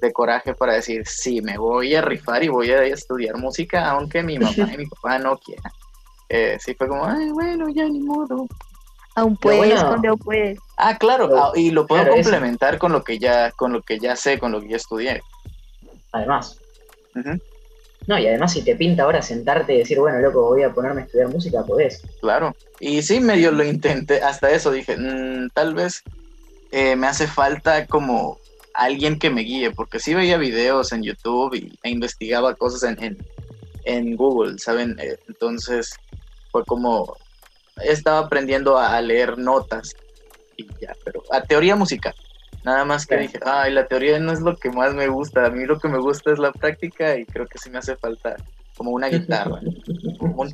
de 0.00 0.12
coraje 0.12 0.54
para 0.54 0.74
decir, 0.74 1.06
sí, 1.06 1.40
me 1.40 1.58
voy 1.58 1.94
a 1.94 2.02
rifar 2.02 2.44
y 2.44 2.48
voy 2.48 2.70
a 2.70 2.82
estudiar 2.84 3.36
música, 3.36 3.90
aunque 3.90 4.22
mi 4.22 4.38
mamá 4.38 4.72
y 4.74 4.76
mi 4.76 4.86
papá 5.02 5.18
no 5.18 5.38
quieran. 5.38 5.72
Eh, 6.28 6.58
sí, 6.60 6.74
fue 6.74 6.88
como, 6.88 7.06
ay, 7.06 7.30
bueno, 7.30 7.68
ya 7.70 7.84
ni 7.84 8.00
modo. 8.00 8.46
Aún 9.14 9.36
puedes, 9.36 9.58
bueno, 9.58 9.88
cuando 9.88 10.16
puedes. 10.18 10.58
Ah, 10.76 10.98
claro, 10.98 11.30
ah, 11.34 11.52
y 11.54 11.70
lo 11.70 11.86
puedo 11.86 12.06
complementar 12.10 12.74
eso. 12.74 12.80
con 12.80 12.92
lo 12.92 13.02
que 13.02 13.18
ya, 13.18 13.50
con 13.52 13.72
lo 13.72 13.80
que 13.80 13.98
ya 13.98 14.14
sé, 14.14 14.38
con 14.38 14.52
lo 14.52 14.60
que 14.60 14.68
ya 14.68 14.76
estudié. 14.76 15.22
Además. 16.16 16.58
Uh 17.14 17.18
-huh. 17.20 17.40
No, 18.06 18.18
y 18.18 18.26
además 18.26 18.52
si 18.52 18.62
te 18.62 18.76
pinta 18.76 19.02
ahora 19.02 19.20
sentarte 19.20 19.74
y 19.74 19.78
decir, 19.78 19.98
bueno, 19.98 20.18
loco, 20.20 20.42
voy 20.42 20.62
a 20.62 20.72
ponerme 20.72 21.02
a 21.02 21.04
estudiar 21.04 21.28
música, 21.28 21.64
podés. 21.64 22.02
Claro. 22.20 22.54
Y 22.78 23.02
sí, 23.02 23.20
medio 23.20 23.50
lo 23.50 23.64
intenté, 23.64 24.22
hasta 24.22 24.50
eso 24.50 24.70
dije, 24.70 24.96
mmm, 24.96 25.48
tal 25.52 25.74
vez 25.74 26.02
eh, 26.70 26.94
me 26.94 27.08
hace 27.08 27.26
falta 27.26 27.86
como 27.86 28.38
alguien 28.74 29.18
que 29.18 29.30
me 29.30 29.40
guíe, 29.40 29.72
porque 29.72 29.98
sí 29.98 30.14
veía 30.14 30.36
videos 30.36 30.92
en 30.92 31.02
YouTube 31.02 31.54
y, 31.54 31.78
e 31.82 31.90
investigaba 31.90 32.54
cosas 32.54 32.84
en, 32.84 33.02
en, 33.02 33.18
en 33.84 34.16
Google, 34.16 34.58
¿saben? 34.58 34.96
Eh, 35.00 35.16
entonces 35.26 35.94
fue 36.52 36.64
como, 36.64 37.16
estaba 37.82 38.18
aprendiendo 38.20 38.76
a, 38.78 38.96
a, 38.96 39.00
leer 39.00 39.36
notas 39.36 39.96
y 40.56 40.66
ya, 40.80 40.94
pero 41.04 41.22
a 41.30 41.42
teoría 41.42 41.74
musical. 41.74 42.14
Nada 42.66 42.84
más 42.84 43.06
que 43.06 43.14
sí. 43.14 43.22
dije, 43.22 43.38
ay, 43.44 43.72
la 43.72 43.86
teoría 43.86 44.18
no 44.18 44.32
es 44.32 44.40
lo 44.40 44.56
que 44.56 44.70
más 44.70 44.92
me 44.92 45.06
gusta, 45.06 45.46
a 45.46 45.50
mí 45.50 45.64
lo 45.66 45.78
que 45.78 45.86
me 45.86 46.00
gusta 46.00 46.32
es 46.32 46.40
la 46.40 46.50
práctica 46.50 47.16
y 47.16 47.24
creo 47.24 47.46
que 47.46 47.58
sí 47.58 47.70
me 47.70 47.78
hace 47.78 47.94
falta 47.94 48.34
como 48.76 48.90
una 48.90 49.06
guitarra, 49.06 49.60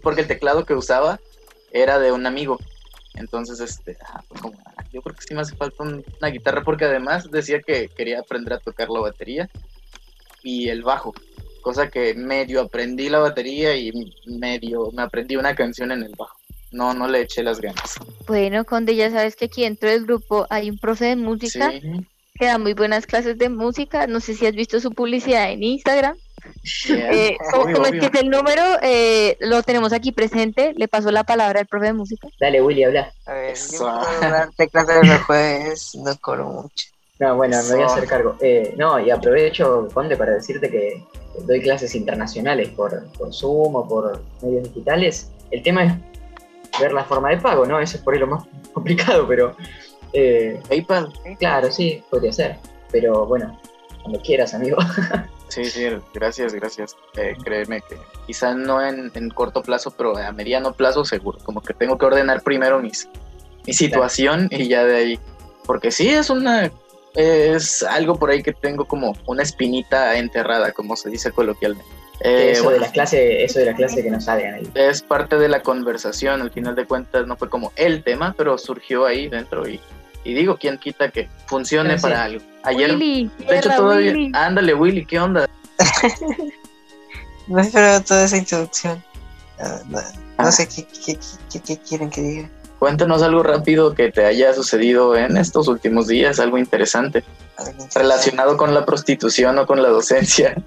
porque 0.02 0.20
el 0.20 0.26
teclado 0.26 0.66
que 0.66 0.74
usaba 0.74 1.18
era 1.72 1.98
de 1.98 2.12
un 2.12 2.26
amigo, 2.26 2.58
entonces, 3.14 3.60
este, 3.60 3.96
ah, 4.06 4.22
pues 4.28 4.42
como, 4.42 4.58
yo 4.92 5.00
creo 5.00 5.16
que 5.16 5.22
sí 5.26 5.34
me 5.34 5.40
hace 5.40 5.56
falta 5.56 5.82
un, 5.84 6.04
una 6.20 6.28
guitarra 6.28 6.62
porque 6.62 6.84
además 6.84 7.30
decía 7.30 7.62
que 7.62 7.88
quería 7.88 8.20
aprender 8.20 8.52
a 8.52 8.58
tocar 8.58 8.90
la 8.90 9.00
batería 9.00 9.48
y 10.42 10.68
el 10.68 10.82
bajo, 10.82 11.14
cosa 11.62 11.88
que 11.88 12.12
medio 12.12 12.60
aprendí 12.60 13.08
la 13.08 13.20
batería 13.20 13.74
y 13.74 13.90
medio 14.26 14.90
me 14.92 15.00
aprendí 15.00 15.36
una 15.36 15.54
canción 15.54 15.92
en 15.92 16.02
el 16.02 16.12
bajo. 16.14 16.41
No, 16.72 16.94
no 16.94 17.06
le 17.06 17.20
eché 17.20 17.42
las 17.42 17.60
ganas. 17.60 17.96
Bueno, 18.26 18.64
Conde, 18.64 18.96
ya 18.96 19.10
sabes 19.10 19.36
que 19.36 19.44
aquí 19.44 19.62
dentro 19.62 19.90
del 19.90 20.04
grupo 20.04 20.46
hay 20.50 20.70
un 20.70 20.78
profe 20.78 21.06
de 21.06 21.16
música 21.16 21.70
sí. 21.70 21.80
que 22.34 22.46
da 22.46 22.58
muy 22.58 22.74
buenas 22.74 23.06
clases 23.06 23.38
de 23.38 23.48
música. 23.48 24.06
No 24.06 24.20
sé 24.20 24.34
si 24.34 24.46
has 24.46 24.54
visto 24.54 24.80
su 24.80 24.90
publicidad 24.92 25.50
en 25.50 25.62
Instagram. 25.62 26.16
Yeah. 26.88 27.12
Eh, 27.12 27.36
como, 27.52 27.72
como 27.72 27.86
es 27.86 27.92
que 27.92 28.06
es 28.06 28.22
el 28.22 28.30
número, 28.30 28.62
eh, 28.82 29.36
lo 29.40 29.62
tenemos 29.62 29.92
aquí 29.92 30.12
presente. 30.12 30.72
Le 30.76 30.88
paso 30.88 31.10
la 31.10 31.24
palabra 31.24 31.60
al 31.60 31.66
profe 31.66 31.86
de 31.86 31.92
música. 31.92 32.28
Dale, 32.40 32.60
Willy, 32.62 32.84
habla. 32.84 33.12
A 33.26 33.34
ver, 33.34 33.54
yo 33.56 34.02
darte 34.20 34.68
clases 34.68 35.00
de 35.00 35.06
los 35.06 35.22
jueves, 35.22 35.94
no 35.94 36.16
cobro 36.18 36.46
mucho. 36.48 36.86
No, 37.18 37.36
bueno, 37.36 37.58
Eso. 37.58 37.68
me 37.68 37.74
voy 37.76 37.82
a 37.84 37.86
hacer 37.86 38.08
cargo. 38.08 38.36
Eh, 38.40 38.74
no, 38.76 38.98
y 38.98 39.10
aprovecho, 39.10 39.88
Conde, 39.92 40.16
para 40.16 40.32
decirte 40.32 40.68
que 40.68 41.04
doy 41.46 41.60
clases 41.60 41.94
internacionales 41.94 42.70
por, 42.70 43.06
por 43.12 43.32
Zoom 43.32 43.76
o 43.76 43.86
por 43.86 44.20
medios 44.42 44.64
digitales. 44.64 45.30
El 45.52 45.62
tema 45.62 45.84
es 45.84 45.92
ver 46.80 46.92
la 46.92 47.04
forma 47.04 47.30
de 47.30 47.38
pago, 47.38 47.66
¿no? 47.66 47.78
Eso 47.78 47.96
es 47.96 48.02
por 48.02 48.14
ahí 48.14 48.20
lo 48.20 48.26
más 48.26 48.44
complicado, 48.72 49.26
pero... 49.26 49.56
Eh, 50.14 50.60
PayPal. 50.68 51.10
Claro, 51.38 51.72
sí, 51.72 52.02
podría 52.10 52.32
ser. 52.32 52.58
Pero 52.90 53.24
bueno, 53.26 53.58
cuando 54.02 54.20
quieras, 54.20 54.54
amigo. 54.54 54.78
Sí, 55.48 55.66
sí, 55.66 55.86
gracias, 56.14 56.54
gracias. 56.54 56.96
Eh, 57.14 57.36
créeme 57.44 57.82
que 57.82 57.98
quizá 58.26 58.54
no 58.54 58.80
en, 58.82 59.12
en, 59.14 59.28
corto 59.28 59.62
plazo, 59.62 59.90
pero 59.90 60.16
a 60.16 60.32
mediano 60.32 60.72
plazo 60.72 61.04
seguro. 61.04 61.38
Como 61.44 61.60
que 61.60 61.74
tengo 61.74 61.98
que 61.98 62.06
ordenar 62.06 62.40
primero 62.40 62.80
mis, 62.80 63.06
mi 63.66 63.74
situación 63.74 64.48
claro. 64.48 64.64
y 64.64 64.68
ya 64.68 64.84
de 64.84 64.96
ahí. 64.96 65.20
Porque 65.66 65.90
sí, 65.90 66.08
es 66.08 66.30
una 66.30 66.72
es 67.14 67.82
algo 67.82 68.18
por 68.18 68.30
ahí 68.30 68.42
que 68.42 68.52
tengo 68.52 68.86
como 68.86 69.14
una 69.26 69.42
espinita 69.42 70.16
enterrada, 70.16 70.72
como 70.72 70.96
se 70.96 71.10
dice 71.10 71.30
coloquialmente. 71.32 72.01
Eh, 72.24 72.52
eso, 72.52 72.64
bueno, 72.64 72.78
de 72.78 72.86
la 72.86 72.92
clase, 72.92 73.42
eso 73.42 73.58
de 73.58 73.66
la 73.66 73.74
clase 73.74 74.02
que 74.02 74.10
no 74.10 74.20
salgan 74.20 74.54
ahí. 74.54 74.70
Es 74.74 75.02
parte 75.02 75.38
de 75.38 75.48
la 75.48 75.60
conversación, 75.60 76.40
al 76.40 76.52
final 76.52 76.74
de 76.76 76.86
cuentas 76.86 77.26
no 77.26 77.36
fue 77.36 77.48
como 77.48 77.72
el 77.74 78.04
tema, 78.04 78.34
pero 78.36 78.56
surgió 78.58 79.06
ahí 79.06 79.28
dentro 79.28 79.68
y, 79.68 79.80
y 80.22 80.34
digo, 80.34 80.56
¿quién 80.56 80.78
quita 80.78 81.10
que 81.10 81.28
funcione 81.46 81.96
sí. 81.96 82.02
para 82.02 82.24
algo? 82.24 82.44
Ayer, 82.62 82.92
Willy, 82.92 83.30
de 83.48 83.58
hecho, 83.58 83.70
todavía. 83.70 84.12
Willy. 84.12 84.32
Ándale, 84.34 84.72
Willy, 84.74 85.04
¿qué 85.04 85.18
onda? 85.18 85.48
no 87.48 87.60
esperaba 87.60 88.00
toda 88.00 88.24
esa 88.24 88.36
introducción. 88.36 89.02
No, 89.58 89.68
no, 89.88 90.00
no 90.00 90.02
ah. 90.36 90.52
sé 90.52 90.68
¿qué, 90.68 90.86
qué, 91.04 91.18
qué, 91.52 91.60
qué, 91.60 91.76
quieren 91.78 92.08
que 92.08 92.20
diga. 92.20 92.50
Cuéntanos 92.78 93.22
algo 93.22 93.42
rápido 93.42 93.94
que 93.94 94.10
te 94.10 94.24
haya 94.24 94.54
sucedido 94.54 95.16
en 95.16 95.36
estos 95.36 95.68
últimos 95.68 96.08
días, 96.08 96.40
algo 96.40 96.58
interesante, 96.58 97.24
algo 97.56 97.70
interesante. 97.70 97.98
relacionado 97.98 98.56
con 98.56 98.74
la 98.74 98.84
prostitución 98.84 99.58
o 99.58 99.66
con 99.66 99.82
la 99.82 99.88
docencia. 99.88 100.54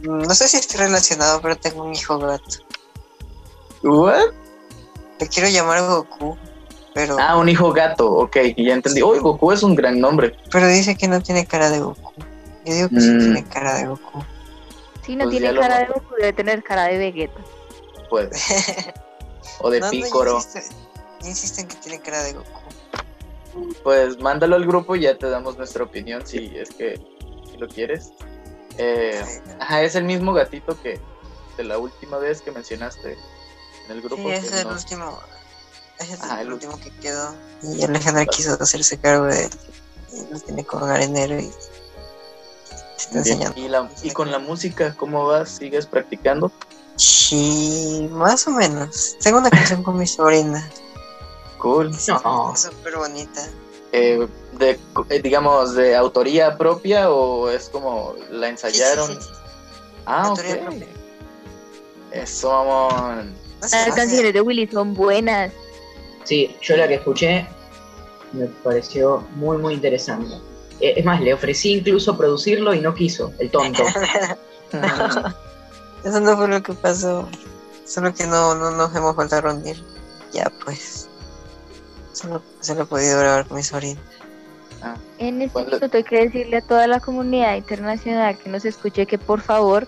No 0.00 0.34
sé 0.34 0.48
si 0.48 0.56
estoy 0.56 0.80
relacionado, 0.80 1.40
pero 1.40 1.56
tengo 1.56 1.82
un 1.82 1.94
hijo 1.94 2.18
gato. 2.18 2.58
¿What? 3.82 4.32
Le 5.20 5.28
quiero 5.28 5.48
llamar 5.48 5.80
Goku, 5.82 6.36
pero... 6.94 7.16
Ah, 7.18 7.36
un 7.36 7.48
hijo 7.48 7.72
gato, 7.72 8.10
ok, 8.10 8.36
ya 8.56 8.74
entendí. 8.74 9.02
Uy, 9.02 9.18
Goku 9.18 9.52
es 9.52 9.62
un 9.62 9.74
gran 9.74 10.00
nombre. 10.00 10.36
Pero 10.50 10.68
dice 10.68 10.96
que 10.96 11.08
no 11.08 11.20
tiene 11.20 11.46
cara 11.46 11.70
de 11.70 11.80
Goku. 11.80 12.12
Yo 12.64 12.74
digo 12.74 12.88
que 12.88 12.96
mm. 12.96 13.00
sí 13.00 13.18
tiene 13.18 13.44
cara 13.44 13.74
de 13.76 13.86
Goku. 13.86 14.24
Si 15.04 15.16
no 15.16 15.24
pues 15.24 15.38
tiene 15.38 15.58
cara 15.58 15.78
de 15.78 15.86
Goku, 15.86 16.14
debe 16.16 16.32
tener 16.32 16.62
cara 16.62 16.84
de 16.84 16.98
Vegeta. 16.98 17.40
Puede. 18.10 18.30
o 19.60 19.70
de 19.70 19.80
no, 19.80 19.90
Picoro. 19.90 20.38
No, 20.38 21.26
insisto 21.26 21.60
en 21.60 21.68
que 21.68 21.76
tiene 21.76 22.00
cara 22.00 22.22
de 22.22 22.34
Goku. 22.34 22.60
Pues 23.82 24.20
mándalo 24.20 24.54
al 24.54 24.66
grupo 24.66 24.94
y 24.94 25.00
ya 25.00 25.16
te 25.16 25.28
damos 25.28 25.56
nuestra 25.56 25.82
opinión 25.82 26.24
si 26.24 26.52
es 26.56 26.70
que 26.70 27.00
si 27.50 27.56
lo 27.56 27.66
quieres. 27.66 28.12
Eh, 28.78 29.42
ajá, 29.60 29.82
es 29.82 29.94
el 29.96 30.04
mismo 30.04 30.32
gatito 30.32 30.80
que 30.80 31.00
de 31.56 31.64
la 31.64 31.78
última 31.78 32.18
vez 32.18 32.40
que 32.40 32.52
mencionaste 32.52 33.18
en 33.84 33.90
el 33.90 34.00
grupo. 34.00 34.22
Sí, 34.22 34.30
es 34.30 34.52
el 34.52 34.68
no... 34.68 34.74
último. 34.74 35.18
Es 35.98 36.10
el, 36.12 36.22
ajá, 36.22 36.40
el 36.42 36.52
último 36.52 36.78
que 36.78 36.90
quedó. 36.98 37.34
Y 37.62 37.82
Alejandra 37.82 38.24
quiso 38.26 38.56
hacerse 38.60 38.98
cargo 38.98 39.26
de 39.26 39.44
él. 39.44 39.50
Y 40.12 40.32
lo 40.32 40.40
tiene 40.40 40.64
con 40.64 40.88
arenero 40.88 41.38
y 41.38 41.52
está 42.96 43.18
enseñando. 43.18 43.58
¿Y, 43.58 43.68
la, 43.68 43.90
¿Y 44.02 44.12
con 44.12 44.30
la 44.30 44.38
música 44.38 44.94
cómo 44.96 45.26
vas? 45.26 45.50
¿Sigues 45.50 45.86
practicando? 45.86 46.52
Sí, 46.96 48.08
más 48.12 48.46
o 48.46 48.50
menos. 48.50 49.16
Tengo 49.22 49.38
una 49.38 49.50
canción 49.50 49.82
con 49.82 49.98
mi 49.98 50.06
sobrina. 50.06 50.68
Cool. 51.58 51.90
Es 51.94 52.08
no. 52.08 52.54
súper 52.56 52.96
bonita. 52.96 53.48
Eh, 53.92 54.26
de, 54.52 54.78
eh, 55.08 55.22
digamos, 55.22 55.74
de 55.74 55.96
autoría 55.96 56.58
propia 56.58 57.10
o 57.10 57.48
es 57.48 57.68
como 57.68 58.14
la 58.30 58.48
ensayaron? 58.48 59.06
Sí, 59.06 59.14
sí, 59.14 59.20
sí, 59.22 59.30
ah, 60.06 60.32
ok. 60.32 60.40
Eso, 62.12 62.50
mamón. 62.50 63.34
Las 63.60 63.94
canciones 63.94 64.32
de 64.32 64.40
Willy 64.40 64.66
son 64.66 64.94
buenas. 64.94 65.52
Sí, 66.24 66.56
yo 66.60 66.76
la 66.76 66.86
que 66.86 66.94
escuché 66.94 67.46
me 68.32 68.46
pareció 68.46 69.26
muy, 69.36 69.58
muy 69.58 69.74
interesante. 69.74 70.34
Eh, 70.80 70.94
es 70.96 71.04
más, 71.04 71.20
le 71.20 71.34
ofrecí 71.34 71.74
incluso 71.74 72.16
producirlo 72.16 72.74
y 72.74 72.80
no 72.80 72.94
quiso, 72.94 73.32
el 73.38 73.50
tonto. 73.50 73.84
Eso 76.04 76.20
no 76.20 76.36
fue 76.36 76.48
lo 76.48 76.62
que 76.62 76.72
pasó. 76.74 77.28
Solo 77.84 78.14
que 78.14 78.26
no, 78.26 78.54
no 78.54 78.70
nos 78.70 78.94
hemos 78.94 79.16
vuelto 79.16 79.36
a 79.36 79.40
reunir. 79.40 79.82
Ya, 80.32 80.52
pues. 80.64 81.08
Solo, 82.18 82.42
solo 82.60 82.82
he 82.82 82.86
podido 82.86 83.18
grabar 83.20 83.46
con 83.46 83.56
mi 83.56 83.62
sobrina. 83.62 84.00
Ah, 84.82 84.96
en 85.18 85.42
este 85.42 85.64
minuto 85.64 85.88
hay 85.92 86.02
que 86.04 86.24
decirle 86.24 86.56
a 86.56 86.60
toda 86.60 86.86
la 86.88 86.98
comunidad 86.98 87.54
internacional 87.56 88.36
que 88.38 88.50
nos 88.50 88.64
escuche 88.64 89.06
que 89.06 89.18
por 89.18 89.40
favor 89.40 89.86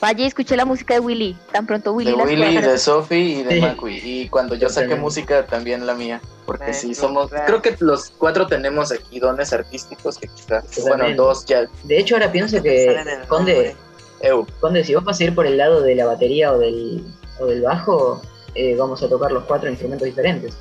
vaya 0.00 0.24
y 0.24 0.26
escuche 0.26 0.56
la 0.56 0.64
música 0.64 0.94
de 0.94 1.00
Willy. 1.00 1.36
Tan 1.52 1.66
pronto 1.66 1.92
Willy 1.92 2.10
De 2.10 2.16
Willy, 2.16 2.58
de 2.58 2.78
Sophie 2.78 3.18
y 3.18 3.42
de 3.44 3.54
sí. 3.54 3.60
Macui. 3.60 4.00
Y 4.02 4.28
cuando 4.28 4.56
yo 4.56 4.68
saque 4.68 4.96
música 4.96 5.46
también 5.46 5.86
la 5.86 5.94
mía. 5.94 6.20
Porque 6.46 6.74
si 6.74 6.88
sí, 6.88 6.94
somos, 6.94 7.30
creo 7.30 7.62
que 7.62 7.76
los 7.80 8.10
cuatro 8.10 8.46
tenemos 8.46 8.90
aquí 8.90 9.20
dones 9.20 9.52
artísticos 9.52 10.18
que 10.18 10.28
quizás, 10.28 10.64
bueno, 10.86 11.12
dos 11.14 11.44
ya. 11.46 11.66
De 11.84 11.98
hecho 11.98 12.16
ahora 12.16 12.30
pienso 12.30 12.60
que 12.60 13.04
Conde, 13.28 13.76
Eu. 14.20 14.46
Conde, 14.60 14.84
si 14.84 14.94
vos 14.94 15.04
vas 15.04 15.20
a 15.20 15.24
ir 15.24 15.34
por 15.34 15.46
el 15.46 15.58
lado 15.58 15.80
de 15.80 15.94
la 15.94 16.06
batería 16.06 16.52
o 16.52 16.58
del, 16.58 17.04
o 17.38 17.46
del 17.46 17.62
bajo, 17.62 18.20
eh, 18.54 18.74
vamos 18.76 19.02
a 19.02 19.08
tocar 19.08 19.30
los 19.30 19.44
cuatro 19.44 19.68
instrumentos 19.68 20.06
diferentes. 20.06 20.56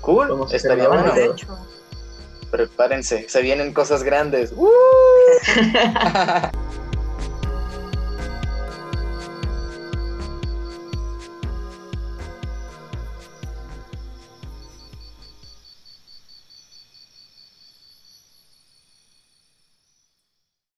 Cool, 0.00 0.28
vamos 0.28 0.52
estaría 0.52 0.88
bueno. 0.88 1.12
Prepárense, 2.50 3.28
se 3.28 3.42
vienen 3.42 3.72
cosas 3.72 4.02
grandes. 4.02 4.52
¡Uh! 4.56 4.66